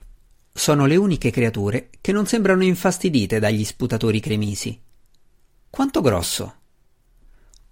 Sono 0.51 0.88
le 0.88 0.95
uniche 0.95 1.29
creature 1.29 1.91
che 2.01 2.12
non 2.12 2.25
sembrano 2.25 2.63
infastidite 2.63 3.38
dagli 3.38 3.63
sputatori 3.63 4.19
cremisi. 4.19 4.81
Quanto 5.69 6.01
grosso? 6.01 6.55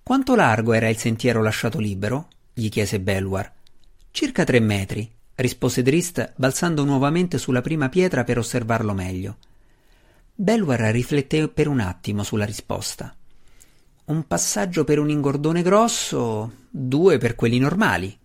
Quanto 0.04 0.36
largo 0.36 0.74
era 0.74 0.88
il 0.88 0.98
sentiero 0.98 1.42
lasciato 1.42 1.80
libero? 1.80 2.28
gli 2.54 2.70
chiese 2.70 3.00
Belwar. 3.00 3.52
Circa 4.12 4.44
tre 4.44 4.60
metri, 4.60 5.12
rispose 5.34 5.82
Drist, 5.82 6.34
balzando 6.36 6.84
nuovamente 6.84 7.40
sulla 7.40 7.62
prima 7.62 7.90
pietra 7.90 8.24
per 8.24 8.38
osservarlo 8.38 8.94
meglio. 8.94 9.38
Belwar 10.32 10.80
rifletté 10.92 11.48
per 11.48 11.68
un 11.68 11.80
attimo 11.80 12.22
sulla 12.22 12.46
risposta. 12.46 13.16
Un 14.06 14.28
passaggio 14.28 14.84
per 14.84 15.00
un 15.00 15.10
ingordone 15.10 15.62
grosso, 15.62 16.52
due 16.70 17.18
per 17.18 17.36
quelli 17.36 17.58
normali. 17.58 18.20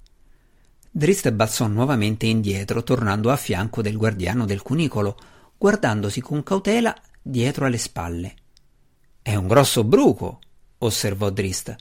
Drist 0.90 1.30
balzò 1.30 1.68
nuovamente 1.68 2.26
indietro, 2.26 2.82
tornando 2.82 3.30
a 3.30 3.36
fianco 3.36 3.80
del 3.80 3.96
guardiano 3.96 4.44
del 4.44 4.62
cunicolo, 4.62 5.16
guardandosi 5.56 6.20
con 6.20 6.42
cautela 6.42 6.92
dietro 7.22 7.64
alle 7.64 7.78
spalle. 7.78 8.34
È 9.22 9.36
un 9.36 9.46
grosso 9.46 9.84
bruco, 9.84 10.40
osservò 10.78 11.30
Drist. 11.30 11.76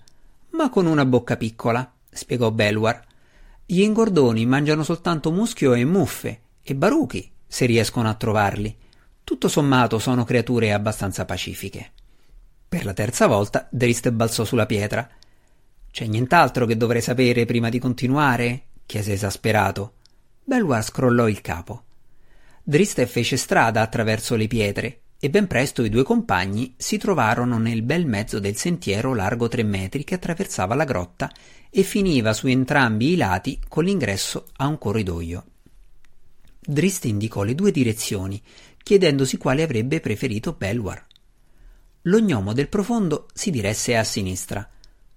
Ma 0.52 0.70
con 0.70 0.86
una 0.86 1.06
bocca 1.06 1.36
piccola, 1.36 1.92
spiegò 2.08 2.52
Belwar. 2.52 3.04
Gli 3.66 3.82
ingordoni 3.82 4.46
mangiano 4.46 4.84
soltanto 4.84 5.32
muschio 5.32 5.74
e 5.74 5.84
muffe, 5.86 6.42
e 6.62 6.76
baruchi, 6.76 7.32
se 7.48 7.66
riescono 7.66 8.10
a 8.10 8.14
trovarli. 8.14 8.78
Tutto 9.24 9.48
sommato 9.48 9.98
sono 9.98 10.24
creature 10.24 10.72
abbastanza 10.72 11.26
pacifiche. 11.26 11.94
Per 12.70 12.84
la 12.84 12.94
terza 12.94 13.28
volta 13.28 13.68
Drist 13.72 14.10
balzò 14.12 14.44
sulla 14.44 14.66
pietra. 14.66 15.10
C'è 15.90 16.06
nient'altro 16.06 16.66
che 16.66 16.76
dovrei 16.76 17.02
sapere 17.02 17.46
prima 17.46 17.70
di 17.70 17.80
continuare? 17.80 18.64
chiese 18.86 19.14
esasperato. 19.14 19.94
Belwar 20.44 20.84
scrollò 20.84 21.30
il 21.30 21.42
capo. 21.42 21.84
Drist 22.62 23.04
fece 23.06 23.38
strada 23.38 23.82
attraverso 23.82 24.36
le 24.36 24.48
pietre 24.48 25.00
e 25.20 25.30
ben 25.30 25.48
presto 25.48 25.84
i 25.84 25.90
due 25.90 26.04
compagni 26.04 26.76
si 26.78 26.98
trovarono 26.98 27.58
nel 27.58 27.82
bel 27.82 28.06
mezzo 28.06 28.40
del 28.40 28.58
sentiero 28.58 29.16
largo 29.16 29.48
tre 29.48 29.64
metri 29.64 30.04
che 30.04 30.16
attraversava 30.16 30.76
la 30.76 30.84
grotta 30.84 31.32
e 31.70 31.84
finiva 31.84 32.34
su 32.34 32.48
entrambi 32.48 33.14
i 33.14 33.16
lati 33.16 33.60
con 33.68 33.86
l'ingresso 33.86 34.48
a 34.58 34.68
un 34.68 34.78
corridoio. 34.78 35.46
Drist 36.60 37.06
indicò 37.06 37.44
le 37.44 37.56
due 37.56 37.72
direzioni, 37.72 38.42
chiedendosi 38.84 39.38
quale 39.38 39.64
avrebbe 39.64 40.02
preferito 40.02 40.52
Belwar. 40.52 41.06
Lo 42.08 42.20
gnomo 42.22 42.54
del 42.54 42.70
profondo 42.70 43.28
si 43.34 43.52
diresse 43.52 43.98
a 43.98 44.04
sinistra, 44.06 44.68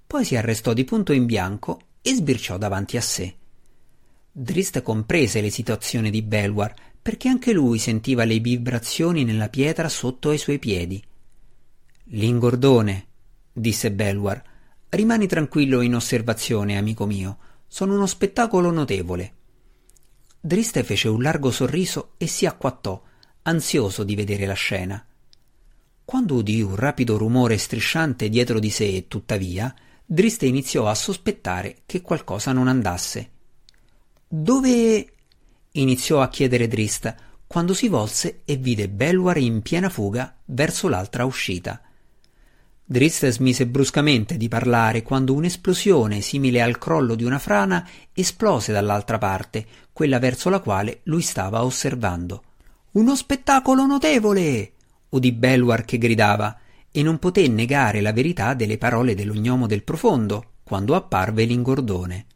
poi 0.07 0.25
si 0.25 0.35
arrestò 0.35 0.73
di 0.73 0.83
punto 0.83 1.13
in 1.13 1.25
bianco 1.25 1.81
e 2.03 2.15
sbirciò 2.15 2.59
davanti 2.59 2.97
a 2.97 3.01
sé. 3.01 3.35
Drist 4.33 4.83
comprese 4.83 5.41
l'esitazione 5.41 6.11
di 6.11 6.23
Belwar 6.23 6.75
perché 7.01 7.29
anche 7.29 7.53
lui 7.53 7.79
sentiva 7.79 8.25
le 8.25 8.41
vibrazioni 8.41 9.23
nella 9.23 9.49
pietra 9.49 9.89
sotto 9.89 10.31
ai 10.31 10.39
suoi 10.39 10.59
piedi. 10.59 11.01
L'ingordone, 12.07 13.07
disse 13.53 13.93
Belwar, 13.93 14.43
rimani 14.89 15.29
tranquillo 15.29 15.83
in 15.83 15.95
osservazione, 15.95 16.77
amico 16.77 17.07
mio. 17.07 17.39
Sono 17.69 17.95
uno 17.95 18.07
spettacolo 18.07 18.73
notevole. 18.73 19.35
Driste 20.41 20.83
fece 20.83 21.07
un 21.07 21.23
largo 21.23 21.53
sorriso 21.53 22.15
e 22.17 22.27
si 22.27 22.47
acquattò, 22.47 23.01
ansioso 23.43 24.03
di 24.03 24.17
vedere 24.17 24.45
la 24.45 24.55
scena. 24.55 25.05
Quando 26.11 26.35
udì 26.35 26.61
un 26.61 26.75
rapido 26.75 27.17
rumore 27.17 27.57
strisciante 27.57 28.29
dietro 28.29 28.59
di 28.59 28.71
sé, 28.71 29.05
tuttavia, 29.07 29.73
Driste 30.05 30.45
iniziò 30.45 30.89
a 30.89 30.95
sospettare 30.97 31.83
che 31.87 32.01
qualcosa 32.01 32.51
non 32.51 32.67
andasse. 32.67 33.31
Dove 34.27 35.13
iniziò 35.71 36.21
a 36.21 36.29
chiedere 36.29 36.67
Drista 36.67 37.15
quando 37.47 37.75
si 37.75 37.87
volse 37.87 38.41
e 38.45 38.57
vide 38.57 38.89
Belwar 38.89 39.37
in 39.39 39.63
piena 39.63 39.89
fuga 39.89 40.35
verso 40.47 40.89
l'altra 40.89 41.25
uscita. 41.25 41.81
Drist 42.85 43.29
smise 43.29 43.69
bruscamente 43.69 44.37
di 44.37 44.49
parlare 44.49 45.05
quando 45.05 45.33
un'esplosione 45.35 46.23
simile 46.23 46.61
al 46.61 46.77
crollo 46.77 47.15
di 47.15 47.23
una 47.23 47.39
frana 47.39 47.89
esplose 48.13 48.73
dall'altra 48.73 49.19
parte, 49.19 49.65
quella 49.93 50.19
verso 50.19 50.49
la 50.49 50.59
quale 50.59 51.03
lui 51.05 51.23
stava 51.23 51.63
osservando. 51.63 52.43
Uno 52.95 53.15
spettacolo 53.15 53.87
notevole! 53.87 54.73
Udì 55.11 55.33
Belwar 55.33 55.85
che 55.85 55.99
gridava, 55.99 56.59
e 56.91 57.03
non 57.03 57.19
poté 57.19 57.47
negare 57.47 58.01
la 58.01 58.13
verità 58.13 58.55
delle 58.55 58.79
parole 58.79 59.15
dell'ognomo 59.15 59.67
del 59.67 59.85
profondo, 59.85 60.53
quando 60.65 60.95
apparve 60.95 61.45
l'ingordone. 61.45 62.27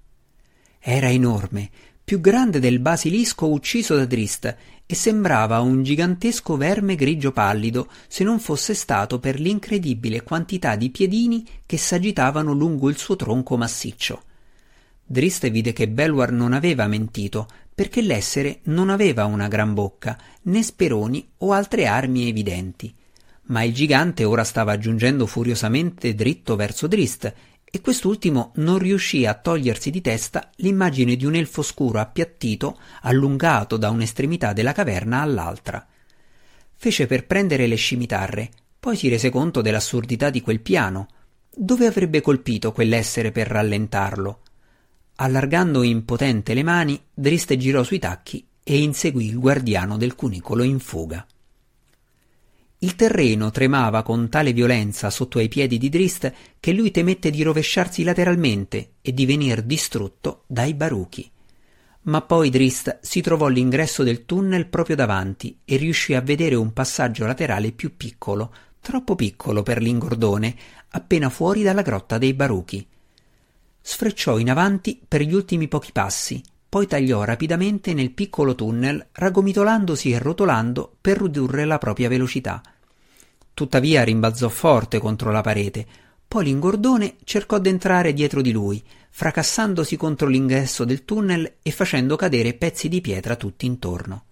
Era 0.78 1.10
enorme, 1.10 1.70
più 2.04 2.20
grande 2.20 2.60
del 2.60 2.78
basilisco 2.78 3.48
ucciso 3.48 3.96
da 3.96 4.04
Drist, 4.04 4.56
e 4.86 4.94
sembrava 4.94 5.60
un 5.60 5.82
gigantesco 5.82 6.56
verme 6.56 6.94
grigio 6.94 7.32
pallido 7.32 7.88
se 8.06 8.22
non 8.22 8.38
fosse 8.38 8.74
stato 8.74 9.18
per 9.18 9.40
l'incredibile 9.40 10.22
quantità 10.22 10.76
di 10.76 10.90
piedini 10.90 11.46
che 11.64 11.78
s'agitavano 11.78 12.52
lungo 12.52 12.90
il 12.90 12.98
suo 12.98 13.16
tronco 13.16 13.56
massiccio. 13.56 14.22
Drist 15.06 15.50
vide 15.50 15.72
che 15.72 15.88
Belwar 15.88 16.32
non 16.32 16.52
aveva 16.52 16.86
mentito, 16.86 17.48
perché 17.74 18.00
l'essere 18.02 18.60
non 18.64 18.88
aveva 18.88 19.24
una 19.24 19.48
gran 19.48 19.74
bocca, 19.74 20.16
né 20.42 20.62
speroni 20.62 21.32
o 21.38 21.52
altre 21.52 21.86
armi 21.86 22.28
evidenti. 22.28 22.94
Ma 23.46 23.62
il 23.62 23.74
gigante 23.74 24.24
ora 24.24 24.44
stava 24.44 24.78
giungendo 24.78 25.26
furiosamente 25.26 26.14
dritto 26.14 26.56
verso 26.56 26.86
Drist 26.86 27.32
e 27.74 27.80
quest'ultimo 27.80 28.52
non 28.56 28.78
riuscì 28.78 29.26
a 29.26 29.34
togliersi 29.34 29.90
di 29.90 30.00
testa 30.00 30.50
l'immagine 30.56 31.16
di 31.16 31.26
un 31.26 31.34
elfo 31.34 31.60
scuro 31.62 31.98
appiattito, 31.98 32.78
allungato 33.02 33.76
da 33.76 33.90
un'estremità 33.90 34.52
della 34.52 34.72
caverna 34.72 35.20
all'altra. 35.20 35.84
Fece 36.76 37.06
per 37.06 37.26
prendere 37.26 37.66
le 37.66 37.74
scimitarre, 37.74 38.50
poi 38.78 38.96
si 38.96 39.08
rese 39.08 39.30
conto 39.30 39.60
dell'assurdità 39.60 40.30
di 40.30 40.40
quel 40.40 40.60
piano. 40.60 41.08
Dove 41.52 41.86
avrebbe 41.86 42.20
colpito 42.20 42.70
quell'essere 42.70 43.32
per 43.32 43.48
rallentarlo? 43.48 44.42
Allargando 45.16 45.84
impotente 45.84 46.54
le 46.54 46.64
mani, 46.64 47.00
Driste 47.14 47.56
girò 47.56 47.84
sui 47.84 48.00
tacchi 48.00 48.44
e 48.64 48.82
inseguì 48.82 49.26
il 49.26 49.38
guardiano 49.38 49.96
del 49.96 50.16
cunicolo 50.16 50.64
in 50.64 50.80
fuga. 50.80 51.24
Il 52.78 52.96
terreno 52.96 53.50
tremava 53.52 54.02
con 54.02 54.28
tale 54.28 54.52
violenza 54.52 55.10
sotto 55.10 55.38
ai 55.38 55.48
piedi 55.48 55.78
di 55.78 55.88
Drist 55.88 56.32
che 56.58 56.72
lui 56.72 56.90
temette 56.90 57.30
di 57.30 57.42
rovesciarsi 57.42 58.02
lateralmente 58.02 58.94
e 59.00 59.14
di 59.14 59.24
venir 59.24 59.62
distrutto 59.62 60.42
dai 60.48 60.74
baruchi. 60.74 61.30
Ma 62.02 62.20
poi 62.20 62.50
Drist 62.50 62.98
si 63.00 63.20
trovò 63.20 63.46
all'ingresso 63.46 64.02
del 64.02 64.26
tunnel 64.26 64.66
proprio 64.66 64.96
davanti 64.96 65.60
e 65.64 65.76
riuscì 65.76 66.14
a 66.14 66.20
vedere 66.20 66.56
un 66.56 66.72
passaggio 66.72 67.24
laterale 67.24 67.70
più 67.72 67.96
piccolo, 67.96 68.52
troppo 68.80 69.14
piccolo 69.14 69.62
per 69.62 69.80
l'ingordone, 69.80 70.54
appena 70.88 71.30
fuori 71.30 71.62
dalla 71.62 71.82
grotta 71.82 72.18
dei 72.18 72.34
baruchi. 72.34 72.86
Sfrecciò 73.86 74.38
in 74.38 74.48
avanti 74.48 74.98
per 75.06 75.20
gli 75.20 75.34
ultimi 75.34 75.68
pochi 75.68 75.92
passi, 75.92 76.42
poi 76.70 76.86
tagliò 76.86 77.22
rapidamente 77.22 77.92
nel 77.92 78.12
piccolo 78.12 78.54
tunnel, 78.54 79.08
ragomitolandosi 79.12 80.10
e 80.10 80.18
rotolando 80.18 80.96
per 81.02 81.20
ridurre 81.20 81.66
la 81.66 81.76
propria 81.76 82.08
velocità. 82.08 82.62
Tuttavia 83.52 84.02
rimbalzò 84.02 84.48
forte 84.48 84.98
contro 84.98 85.30
la 85.30 85.42
parete. 85.42 85.86
Poi 86.26 86.44
l'ingordone 86.44 87.16
cercò 87.24 87.58
d'entrare 87.58 88.14
dietro 88.14 88.40
di 88.40 88.52
lui, 88.52 88.82
fracassandosi 89.10 89.96
contro 89.96 90.28
l'ingresso 90.28 90.86
del 90.86 91.04
tunnel 91.04 91.56
e 91.62 91.70
facendo 91.70 92.16
cadere 92.16 92.54
pezzi 92.54 92.88
di 92.88 93.02
pietra 93.02 93.36
tutti 93.36 93.66
intorno. 93.66 94.24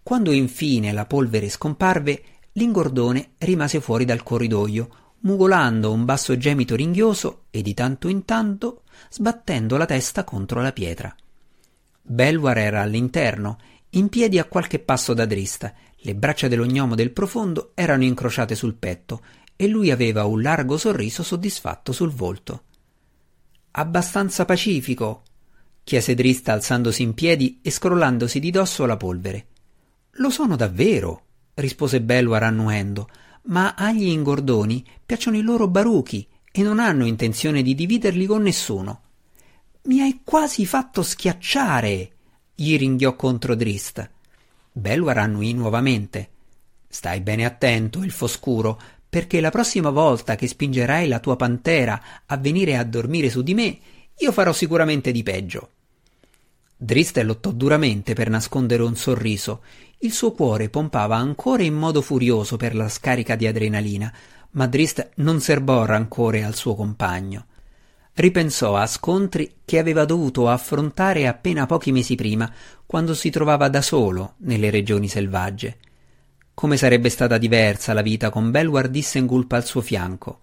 Quando 0.00 0.30
infine 0.30 0.92
la 0.92 1.06
polvere 1.06 1.48
scomparve, 1.48 2.22
l'ingordone 2.52 3.30
rimase 3.38 3.80
fuori 3.80 4.04
dal 4.04 4.22
corridoio, 4.22 4.88
mugolando 5.24 5.92
un 5.92 6.04
basso 6.04 6.36
gemito 6.36 6.74
ringhioso 6.76 7.44
e 7.50 7.62
di 7.62 7.74
tanto 7.74 8.08
in 8.08 8.24
tanto 8.24 8.82
sbattendo 9.10 9.76
la 9.76 9.86
testa 9.86 10.24
contro 10.24 10.60
la 10.60 10.72
pietra. 10.72 11.14
Belwar 12.00 12.58
era 12.58 12.82
all'interno, 12.82 13.58
in 13.90 14.08
piedi 14.08 14.38
a 14.38 14.44
qualche 14.44 14.78
passo 14.78 15.14
da 15.14 15.24
Drista, 15.24 15.72
le 15.96 16.14
braccia 16.14 16.48
dello 16.48 16.66
gnomo 16.66 16.94
del 16.94 17.12
profondo 17.12 17.72
erano 17.74 18.04
incrociate 18.04 18.54
sul 18.54 18.74
petto 18.74 19.22
e 19.56 19.66
lui 19.68 19.90
aveva 19.90 20.24
un 20.24 20.42
largo 20.42 20.76
sorriso 20.76 21.22
soddisfatto 21.22 21.92
sul 21.92 22.10
volto. 22.10 22.64
Abbastanza 23.72 24.44
pacifico? 24.44 25.22
chiese 25.82 26.14
Drista 26.14 26.52
alzandosi 26.52 27.02
in 27.02 27.14
piedi 27.14 27.60
e 27.62 27.70
scrollandosi 27.70 28.40
di 28.40 28.50
dosso 28.50 28.84
la 28.84 28.96
polvere. 28.96 29.46
Lo 30.18 30.30
sono 30.30 30.56
davvero, 30.56 31.22
rispose 31.54 32.00
Belwar 32.00 32.42
annuendo, 32.42 33.08
ma 33.46 33.74
agli 33.74 34.08
ingordoni 34.08 34.84
piacciono 35.04 35.36
i 35.36 35.42
loro 35.42 35.68
baruchi 35.68 36.26
e 36.50 36.62
non 36.62 36.78
hanno 36.78 37.04
intenzione 37.04 37.62
di 37.62 37.74
dividerli 37.74 38.26
con 38.26 38.42
nessuno. 38.42 39.00
Mi 39.82 40.00
hai 40.00 40.20
quasi 40.24 40.64
fatto 40.64 41.02
schiacciare, 41.02 42.10
gli 42.54 42.76
ringhiò 42.78 43.16
contro 43.16 43.54
Drista. 43.54 44.08
Belwar 44.72 45.18
annuì 45.18 45.52
nuovamente. 45.52 46.30
Stai 46.88 47.20
bene 47.20 47.44
attento, 47.44 48.02
il 48.02 48.12
foscuro, 48.12 48.80
perché 49.08 49.40
la 49.40 49.50
prossima 49.50 49.90
volta 49.90 50.36
che 50.36 50.46
spingerai 50.46 51.06
la 51.06 51.20
tua 51.20 51.36
pantera 51.36 52.00
a 52.26 52.36
venire 52.36 52.76
a 52.76 52.84
dormire 52.84 53.30
su 53.30 53.42
di 53.42 53.54
me, 53.54 53.78
io 54.18 54.32
farò 54.32 54.52
sicuramente 54.52 55.12
di 55.12 55.22
peggio. 55.22 55.70
Drist 56.76 57.18
lottò 57.18 57.50
duramente 57.50 58.14
per 58.14 58.28
nascondere 58.28 58.82
un 58.82 58.96
sorriso. 58.96 59.62
Il 59.98 60.12
suo 60.12 60.32
cuore 60.32 60.68
pompava 60.68 61.16
ancora 61.16 61.62
in 61.62 61.74
modo 61.74 62.02
furioso 62.02 62.56
per 62.56 62.74
la 62.74 62.88
scarica 62.88 63.36
di 63.36 63.46
adrenalina, 63.46 64.12
ma 64.50 64.66
Drist 64.66 65.10
non 65.16 65.40
serbò 65.40 65.84
rancore 65.84 66.44
al 66.44 66.54
suo 66.54 66.74
compagno 66.74 67.46
ripensò 68.14 68.76
a 68.76 68.86
scontri 68.86 69.56
che 69.64 69.78
aveva 69.78 70.04
dovuto 70.04 70.48
affrontare 70.48 71.26
appena 71.26 71.66
pochi 71.66 71.92
mesi 71.92 72.14
prima, 72.14 72.50
quando 72.86 73.14
si 73.14 73.30
trovava 73.30 73.68
da 73.68 73.82
solo 73.82 74.34
nelle 74.38 74.70
regioni 74.70 75.08
selvagge. 75.08 75.78
Come 76.54 76.76
sarebbe 76.76 77.08
stata 77.08 77.38
diversa 77.38 77.92
la 77.92 78.02
vita 78.02 78.30
con 78.30 78.50
Belwar 78.50 78.88
Dissengulp 78.88 79.50
al 79.52 79.64
suo 79.64 79.80
fianco. 79.80 80.40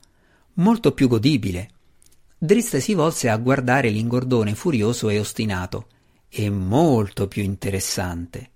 Molto 0.55 0.91
più 0.91 1.07
godibile. 1.07 1.69
Drist 2.37 2.77
si 2.77 2.93
volse 2.93 3.29
a 3.29 3.37
guardare 3.37 3.89
l'ingordone 3.89 4.53
furioso 4.55 5.07
e 5.09 5.19
ostinato. 5.19 5.87
E 6.27 6.49
molto 6.49 7.27
più 7.27 7.43
interessante. 7.43 8.50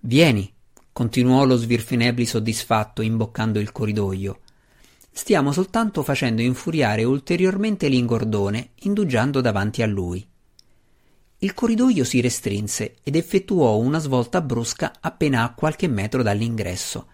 Vieni, 0.00 0.50
continuò 0.92 1.44
lo 1.44 1.56
Svirfinebli 1.56 2.24
soddisfatto, 2.24 3.02
imboccando 3.02 3.58
il 3.58 3.72
corridoio. 3.72 4.40
Stiamo 5.10 5.50
soltanto 5.50 6.04
facendo 6.04 6.40
infuriare 6.40 7.02
ulteriormente 7.02 7.88
l'ingordone, 7.88 8.70
indugiando 8.82 9.40
davanti 9.40 9.82
a 9.82 9.86
lui. 9.86 10.24
Il 11.38 11.52
corridoio 11.52 12.04
si 12.04 12.20
restrinse 12.20 12.96
ed 13.02 13.16
effettuò 13.16 13.76
una 13.76 13.98
svolta 13.98 14.40
brusca 14.40 14.92
appena 15.00 15.42
a 15.42 15.52
qualche 15.52 15.88
metro 15.88 16.22
dall'ingresso. 16.22 17.08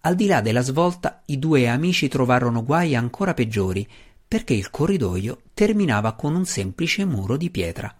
Al 0.00 0.16
di 0.16 0.26
là 0.26 0.40
della 0.40 0.62
svolta 0.62 1.22
i 1.26 1.38
due 1.38 1.68
amici 1.68 2.08
trovarono 2.08 2.64
guai 2.64 2.96
ancora 2.96 3.32
peggiori, 3.32 3.88
perché 4.26 4.54
il 4.54 4.70
corridoio 4.70 5.40
terminava 5.54 6.14
con 6.14 6.34
un 6.34 6.44
semplice 6.44 7.04
muro 7.04 7.36
di 7.36 7.50
pietra. 7.50 7.94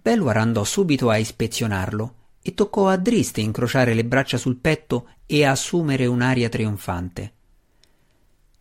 Belwar 0.00 0.36
andò 0.36 0.62
subito 0.62 1.10
a 1.10 1.16
ispezionarlo 1.16 2.14
e 2.42 2.54
toccò 2.54 2.88
a 2.88 2.96
Driste 2.96 3.40
incrociare 3.40 3.94
le 3.94 4.04
braccia 4.04 4.38
sul 4.38 4.56
petto 4.56 5.08
e 5.26 5.44
assumere 5.44 6.06
un'aria 6.06 6.48
trionfante. 6.48 7.32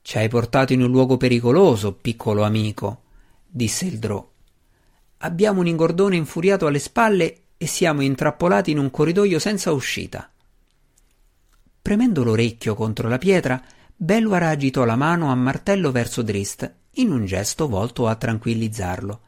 Ci 0.02 0.18
hai 0.18 0.28
portato 0.28 0.74
in 0.74 0.82
un 0.82 0.92
luogo 0.92 1.18
pericoloso, 1.18 1.94
piccolo 1.94 2.44
amico, 2.44 3.04
disse 3.46 3.86
il 3.86 4.00
Drò. 4.00 4.28
Abbiamo 5.20 5.60
un 5.60 5.68
ingordone 5.68 6.16
infuriato 6.16 6.66
alle 6.66 6.80
spalle 6.80 7.42
e 7.58 7.68
siamo 7.68 8.02
intrappolati 8.02 8.72
in 8.72 8.80
un 8.80 8.90
corridoio 8.90 9.38
senza 9.38 9.72
uscita. 9.72 10.32
Premendo 11.82 12.24
l'orecchio 12.24 12.76
contro 12.76 13.08
la 13.10 13.18
pietra, 13.18 13.62
Belwar 13.96 14.44
agitò 14.44 14.86
la 14.86 14.96
mano 14.96 15.30
a 15.30 15.36
martello 15.36 15.92
verso 15.92 16.22
Drist, 16.22 16.74
in 16.94 17.12
un 17.12 17.26
gesto 17.26 17.68
volto 17.68 18.08
a 18.08 18.16
tranquillizzarlo. 18.16 19.22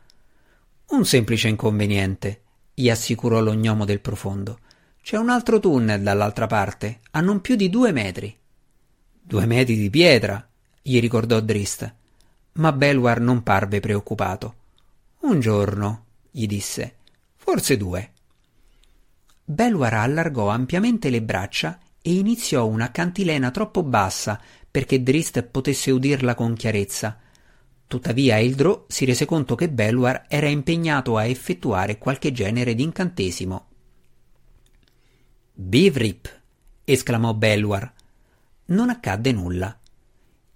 Un 0.91 1.05
semplice 1.05 1.47
inconveniente, 1.47 2.41
gli 2.81 2.89
assicurò 2.89 3.39
lo 3.39 3.53
gnomo 3.53 3.85
del 3.85 3.99
profondo. 3.99 4.59
C'è 5.03 5.17
un 5.17 5.29
altro 5.29 5.59
tunnel 5.59 6.01
dall'altra 6.01 6.47
parte, 6.47 7.01
a 7.11 7.21
non 7.21 7.39
più 7.39 7.55
di 7.55 7.69
due 7.69 7.91
metri. 7.91 8.35
Due 9.21 9.45
metri 9.45 9.75
di 9.77 9.89
pietra, 9.89 10.45
gli 10.81 10.99
ricordò 10.99 11.39
Drist. 11.39 11.93
Ma 12.53 12.71
Belwar 12.71 13.19
non 13.19 13.43
parve 13.43 13.79
preoccupato. 13.79 14.55
Un 15.21 15.39
giorno, 15.39 16.05
gli 16.31 16.47
disse, 16.47 16.95
forse 17.35 17.77
due. 17.77 18.11
Belwar 19.43 19.93
allargò 19.93 20.49
ampiamente 20.49 21.09
le 21.09 21.21
braccia 21.21 21.77
e 22.01 22.13
iniziò 22.15 22.65
una 22.65 22.89
cantilena 22.89 23.51
troppo 23.51 23.83
bassa 23.83 24.41
perché 24.69 25.03
Drist 25.03 25.43
potesse 25.43 25.91
udirla 25.91 26.33
con 26.33 26.55
chiarezza. 26.55 27.19
Tuttavia 27.91 28.39
Eldro 28.39 28.85
si 28.87 29.03
rese 29.03 29.25
conto 29.25 29.55
che 29.55 29.67
Belwar 29.67 30.23
era 30.29 30.47
impegnato 30.47 31.17
a 31.17 31.25
effettuare 31.25 31.97
qualche 31.97 32.31
genere 32.31 32.73
di 32.73 32.83
incantesimo. 32.83 33.65
Bivrip! 35.51 36.39
esclamò 36.85 37.33
Belwar. 37.33 37.93
Non 38.67 38.89
accadde 38.89 39.33
nulla. 39.33 39.77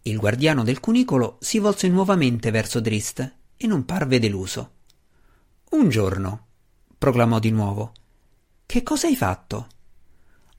Il 0.04 0.16
guardiano 0.16 0.64
del 0.64 0.80
cunicolo 0.80 1.36
si 1.42 1.60
volse 1.60 1.90
nuovamente 1.90 2.52
verso 2.52 2.80
Drist 2.80 3.34
e 3.58 3.68
non 3.68 3.84
parve 3.84 4.18
deluso. 4.20 4.72
Un 5.72 5.90
giorno, 5.90 6.46
proclamò 6.98 7.40
di 7.40 7.52
nuovo. 7.52 7.92
Che 8.66 8.82
cosa 8.82 9.08
hai 9.08 9.16
fatto? 9.18 9.68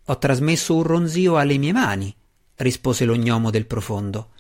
Ho 0.05 0.19
trasmesso 0.19 0.77
un 0.77 0.83
ronzio 0.83 1.39
alle 1.39 1.57
mie 1.57 1.73
mani, 1.73 2.15
rispose 2.57 3.07
lo 3.07 3.17
gnomo 3.17 3.49
del 3.49 3.65
profondo. 3.65 4.33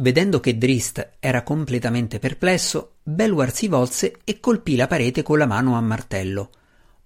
Vedendo 0.00 0.38
che 0.38 0.56
Drist 0.56 1.14
era 1.18 1.42
completamente 1.42 2.20
perplesso, 2.20 2.98
Belwar 3.02 3.52
si 3.52 3.66
volse 3.66 4.18
e 4.22 4.38
colpì 4.38 4.76
la 4.76 4.86
parete 4.86 5.24
con 5.24 5.38
la 5.38 5.46
mano 5.46 5.76
a 5.76 5.80
martello. 5.80 6.50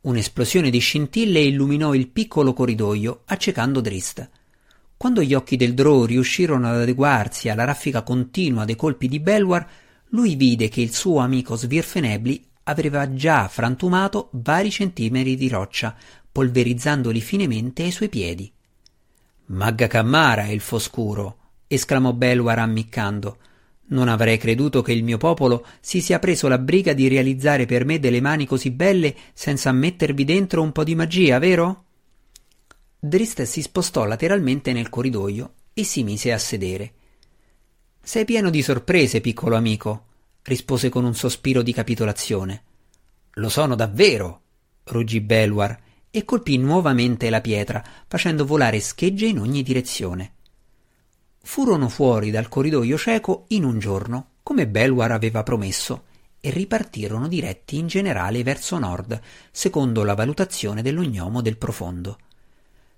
Un'esplosione 0.02 0.68
di 0.68 0.78
scintille 0.78 1.40
illuminò 1.40 1.94
il 1.94 2.08
piccolo 2.08 2.52
corridoio, 2.52 3.22
accecando 3.24 3.80
Drist. 3.80 4.28
Quando 4.98 5.22
gli 5.22 5.32
occhi 5.32 5.56
del 5.56 5.72
Drow 5.72 6.04
riuscirono 6.04 6.68
ad 6.68 6.82
adeguarsi 6.82 7.48
alla 7.48 7.64
raffica 7.64 8.02
continua 8.02 8.66
dei 8.66 8.76
colpi 8.76 9.08
di 9.08 9.20
Belwar, 9.20 9.66
lui 10.08 10.34
vide 10.36 10.68
che 10.68 10.82
il 10.82 10.92
suo 10.92 11.20
amico 11.20 11.56
Svirfenebli 11.56 12.44
aveva 12.64 13.14
già 13.14 13.48
frantumato 13.48 14.28
vari 14.32 14.70
centimetri 14.70 15.34
di 15.34 15.48
roccia, 15.48 15.96
polverizzandoli 16.30 17.22
finemente 17.22 17.84
ai 17.84 17.90
suoi 17.90 18.10
piedi. 18.10 18.52
Magga 19.46 19.86
Cammara 19.86 20.44
è 20.44 20.50
il 20.50 20.60
foscuro, 20.60 21.38
esclamò 21.74 22.12
Belwar 22.12 22.58
ammiccando. 22.58 23.38
Non 23.86 24.08
avrei 24.08 24.38
creduto 24.38 24.82
che 24.82 24.92
il 24.92 25.04
mio 25.04 25.18
popolo 25.18 25.66
si 25.80 26.00
sia 26.00 26.18
preso 26.18 26.48
la 26.48 26.58
briga 26.58 26.92
di 26.92 27.08
realizzare 27.08 27.66
per 27.66 27.84
me 27.84 27.98
delle 27.98 28.20
mani 28.20 28.46
così 28.46 28.70
belle 28.70 29.14
senza 29.32 29.72
mettervi 29.72 30.24
dentro 30.24 30.62
un 30.62 30.72
po' 30.72 30.84
di 30.84 30.94
magia, 30.94 31.38
vero? 31.38 31.84
Drist 32.98 33.42
si 33.42 33.62
spostò 33.62 34.04
lateralmente 34.04 34.72
nel 34.72 34.88
corridoio 34.88 35.54
e 35.74 35.84
si 35.84 36.02
mise 36.04 36.32
a 36.32 36.38
sedere. 36.38 36.92
Sei 38.00 38.24
pieno 38.24 38.50
di 38.50 38.62
sorprese, 38.62 39.20
piccolo 39.20 39.56
amico, 39.56 40.06
rispose 40.42 40.88
con 40.88 41.04
un 41.04 41.14
sospiro 41.14 41.62
di 41.62 41.72
capitolazione. 41.72 42.62
Lo 43.34 43.48
sono 43.48 43.74
davvero, 43.74 44.40
ruggì 44.84 45.20
Belwar 45.20 45.78
e 46.10 46.24
colpì 46.24 46.58
nuovamente 46.58 47.30
la 47.30 47.40
pietra, 47.40 47.82
facendo 48.06 48.44
volare 48.44 48.80
schegge 48.80 49.26
in 49.26 49.38
ogni 49.38 49.62
direzione. 49.62 50.34
Furono 51.44 51.88
fuori 51.88 52.30
dal 52.30 52.48
corridoio 52.48 52.96
cieco 52.96 53.44
in 53.48 53.64
un 53.64 53.78
giorno, 53.78 54.28
come 54.42 54.68
Belwar 54.68 55.10
aveva 55.10 55.42
promesso, 55.42 56.04
e 56.40 56.50
ripartirono 56.50 57.28
diretti 57.28 57.78
in 57.78 57.88
generale 57.88 58.42
verso 58.42 58.78
nord, 58.78 59.20
secondo 59.50 60.04
la 60.04 60.14
valutazione 60.14 60.82
dell'ognomo 60.82 61.42
del 61.42 61.56
profondo. 61.56 62.18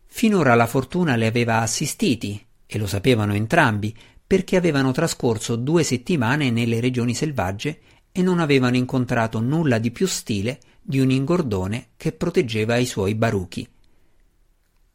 Finora 0.06 0.54
la 0.54 0.66
fortuna 0.66 1.16
le 1.16 1.26
aveva 1.26 1.60
assistiti, 1.60 2.42
e 2.66 2.78
lo 2.78 2.86
sapevano 2.86 3.34
entrambi, 3.34 3.96
perché 4.26 4.56
avevano 4.56 4.92
trascorso 4.92 5.56
due 5.56 5.82
settimane 5.82 6.50
nelle 6.50 6.80
regioni 6.80 7.14
selvagge 7.14 7.80
e 8.12 8.22
non 8.22 8.40
avevano 8.40 8.76
incontrato 8.76 9.40
nulla 9.40 9.78
di 9.78 9.90
più 9.90 10.06
stile 10.06 10.60
di 10.80 11.00
un 11.00 11.10
ingordone 11.10 11.88
che 11.96 12.12
proteggeva 12.12 12.76
i 12.76 12.86
suoi 12.86 13.14
baruchi. 13.14 13.68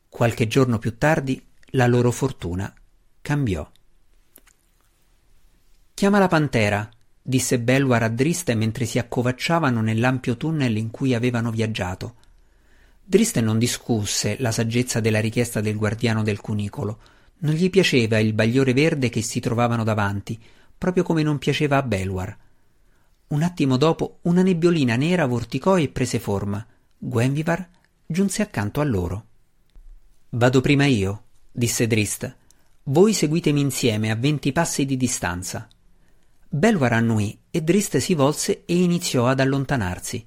Qualche 0.08 0.48
giorno 0.48 0.80
più 0.80 0.98
tardi 0.98 1.44
la 1.72 1.88
loro 1.88 2.12
fortuna 2.12 2.74
cambiò. 3.22 3.70
Chiama 5.94 6.20
la 6.20 6.28
pantera, 6.28 6.90
disse 7.22 7.60
Belwar 7.60 8.04
a 8.04 8.10
Driste 8.10 8.56
mentre 8.56 8.86
si 8.86 9.00
accovacciavano 9.00 9.82
nell'ampio 9.82 10.38
tunnel 10.38 10.78
in 10.78 10.92
cui 10.92 11.14
avevano 11.14 11.52
viaggiato. 11.52 12.16
Driste 13.04 13.42
non 13.42 13.58
discusse 13.58 14.38
la 14.40 14.52
saggezza 14.52 15.00
della 15.00 15.20
richiesta 15.20 15.62
del 15.62 15.76
guardiano 15.76 16.24
del 16.24 16.40
cunicolo. 16.40 17.00
Non 17.40 17.54
gli 17.54 17.70
piaceva 17.70 18.20
il 18.20 18.34
bagliore 18.34 18.74
verde 18.74 19.10
che 19.10 19.22
si 19.22 19.40
trovavano 19.40 19.84
davanti, 19.84 20.40
proprio 20.78 21.04
come 21.04 21.24
non 21.24 21.38
piaceva 21.38 21.78
a 21.78 21.84
Belwar. 21.84 22.38
Un 23.28 23.44
attimo 23.44 23.78
dopo 23.78 24.20
una 24.24 24.42
nebbiolina 24.42 24.96
nera 24.96 25.26
vorticò 25.26 25.78
e 25.78 25.90
prese 25.90 26.20
forma. 26.20 26.66
Gwenvivar 26.98 27.68
giunse 28.06 28.42
accanto 28.42 28.80
a 28.80 28.84
loro. 28.84 29.26
Vado 30.30 30.62
prima 30.62 30.86
io, 30.86 31.24
disse 31.52 31.86
Drist. 31.86 32.36
Voi 32.84 33.14
seguitemi 33.14 33.60
insieme 33.60 34.10
a 34.10 34.16
venti 34.16 34.52
passi 34.52 34.86
di 34.86 34.98
distanza. 34.98 35.68
Belwar 36.48 36.94
annui 36.94 37.38
e 37.52 37.62
Drist 37.62 37.98
si 37.98 38.16
volse 38.16 38.64
e 38.66 38.82
iniziò 38.82 39.28
ad 39.28 39.40
allontanarsi. 39.40 40.26